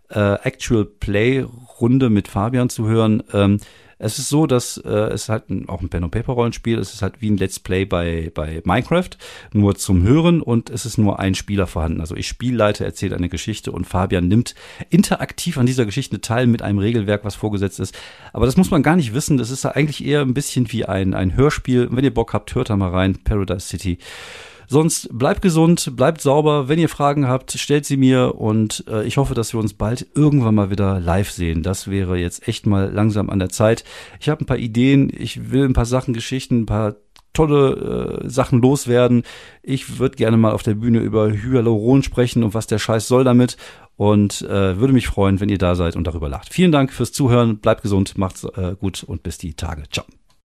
äh, 0.10 0.36
Actual 0.44 0.86
Play 0.86 1.46
Runde 1.80 2.10
mit 2.10 2.28
Fabian 2.28 2.70
zu 2.70 2.88
hören. 2.88 3.24
Ähm, 3.34 3.60
es 4.00 4.20
ist 4.20 4.28
so, 4.28 4.48
dass 4.48 4.76
äh, 4.78 4.90
es 4.90 5.30
halt 5.30 5.50
ein, 5.50 5.70
auch 5.70 5.80
ein 5.82 5.88
Pen 5.88 6.04
and 6.04 6.12
Paper 6.12 6.34
Rollenspiel. 6.34 6.78
Es 6.78 6.94
ist 6.94 7.02
halt 7.02 7.22
wie 7.22 7.30
ein 7.30 7.38
Let's 7.38 7.60
Play 7.60 7.86
bei 7.86 8.32
bei 8.36 8.62
Minecraft, 8.66 9.12
nur 9.54 9.76
zum 9.76 10.04
Hören 10.04 10.42
und 10.42 10.70
es 10.70 10.86
ist 10.86 10.98
nur 10.98 11.20
ein 11.20 11.36
Spieler 11.36 11.68
vorhanden. 11.68 12.02
Also 12.02 12.16
ich 12.18 12.28
Spielleiter 12.28 12.84
erzähle 12.84 13.16
eine 13.16 13.30
Geschichte 13.30 13.72
und 13.72 13.88
Fabian 13.88 14.28
nimmt 14.28 14.56
interaktiv 14.90 15.58
an 15.58 15.66
dieser 15.66 15.86
Geschichte 15.86 16.20
teil 16.20 16.48
mit 16.48 16.62
einem 16.62 16.80
Regelwerk, 16.80 17.24
was 17.24 17.36
vorgesetzt 17.36 17.80
ist. 17.80 17.98
Aber 18.34 18.46
das 18.46 18.58
muss 18.58 18.72
man 18.72 18.84
gar 18.84 18.98
nicht 18.98 19.14
wissen. 19.14 19.38
Das 19.38 19.52
ist 19.52 19.66
eigentlich 19.66 20.04
eher 20.04 20.22
ein 20.22 20.34
bisschen 20.34 20.70
wie 20.74 20.84
ein 20.84 21.14
ein 21.14 21.38
Hörspiel. 21.38 21.88
Wenn 21.92 22.04
ihr 22.04 22.14
Bock 22.14 22.34
habt, 22.34 22.54
hört 22.56 22.72
da 22.72 22.76
mal 22.76 22.90
rein. 22.90 23.20
Paradise 23.24 23.68
City. 23.68 24.00
Sonst 24.68 25.10
bleibt 25.12 25.42
gesund, 25.42 25.96
bleibt 25.96 26.22
sauber. 26.22 26.68
Wenn 26.68 26.80
ihr 26.80 26.90
Fragen 26.90 27.28
habt, 27.28 27.52
stellt 27.54 27.86
sie 27.86 27.98
mir 27.98 28.36
und 28.36 28.84
äh, 28.88 29.04
ich 29.06 29.18
hoffe, 29.18 29.34
dass 29.34 29.54
wir 29.54 29.60
uns 29.60 29.74
bald 29.74 30.08
irgendwann 30.16 30.56
mal 30.56 30.70
wieder 30.70 31.00
live 31.00 31.32
sehen. 31.32 31.64
Das 31.64 31.90
wäre 31.90 32.18
jetzt 32.18 32.48
echt 32.48 32.66
mal 32.66 32.92
langsam 32.92 33.30
an 33.30 33.40
der 33.40 33.50
Zeit. 33.50 33.84
Ich 34.20 34.30
habe 34.30 34.44
ein 34.44 34.48
paar 34.48 34.58
Ideen, 34.58 35.12
ich 35.16 35.52
will 35.52 35.66
ein 35.66 35.74
paar 35.74 35.86
Sachen, 35.86 36.14
Geschichten, 36.14 36.62
ein 36.62 36.66
paar 36.66 36.96
tolle 37.34 38.22
äh, 38.24 38.30
Sachen 38.30 38.62
loswerden. 38.62 39.24
Ich 39.64 40.00
würde 40.00 40.16
gerne 40.16 40.38
mal 40.38 40.52
auf 40.52 40.64
der 40.64 40.76
Bühne 40.76 41.00
über 41.00 41.32
Hyaluron 41.32 42.04
sprechen 42.04 42.44
und 42.44 42.54
was 42.54 42.68
der 42.68 42.80
Scheiß 42.80 43.08
soll 43.08 43.24
damit 43.24 43.58
und 43.96 44.42
äh, 44.44 44.80
würde 44.80 44.94
mich 44.94 45.08
freuen, 45.08 45.40
wenn 45.40 45.50
ihr 45.50 45.58
da 45.58 45.76
seid 45.76 45.96
und 45.96 46.06
darüber 46.06 46.30
lacht. 46.30 46.54
Vielen 46.54 46.72
Dank 46.72 46.94
fürs 46.94 47.12
Zuhören, 47.12 47.58
bleibt 47.58 47.82
gesund, 47.82 48.18
macht's 48.18 48.44
äh, 48.44 48.76
gut 48.80 49.04
und 49.04 49.24
bis 49.24 49.38
die 49.38 49.56
Tage. 49.56 49.84
Ciao. 49.92 50.06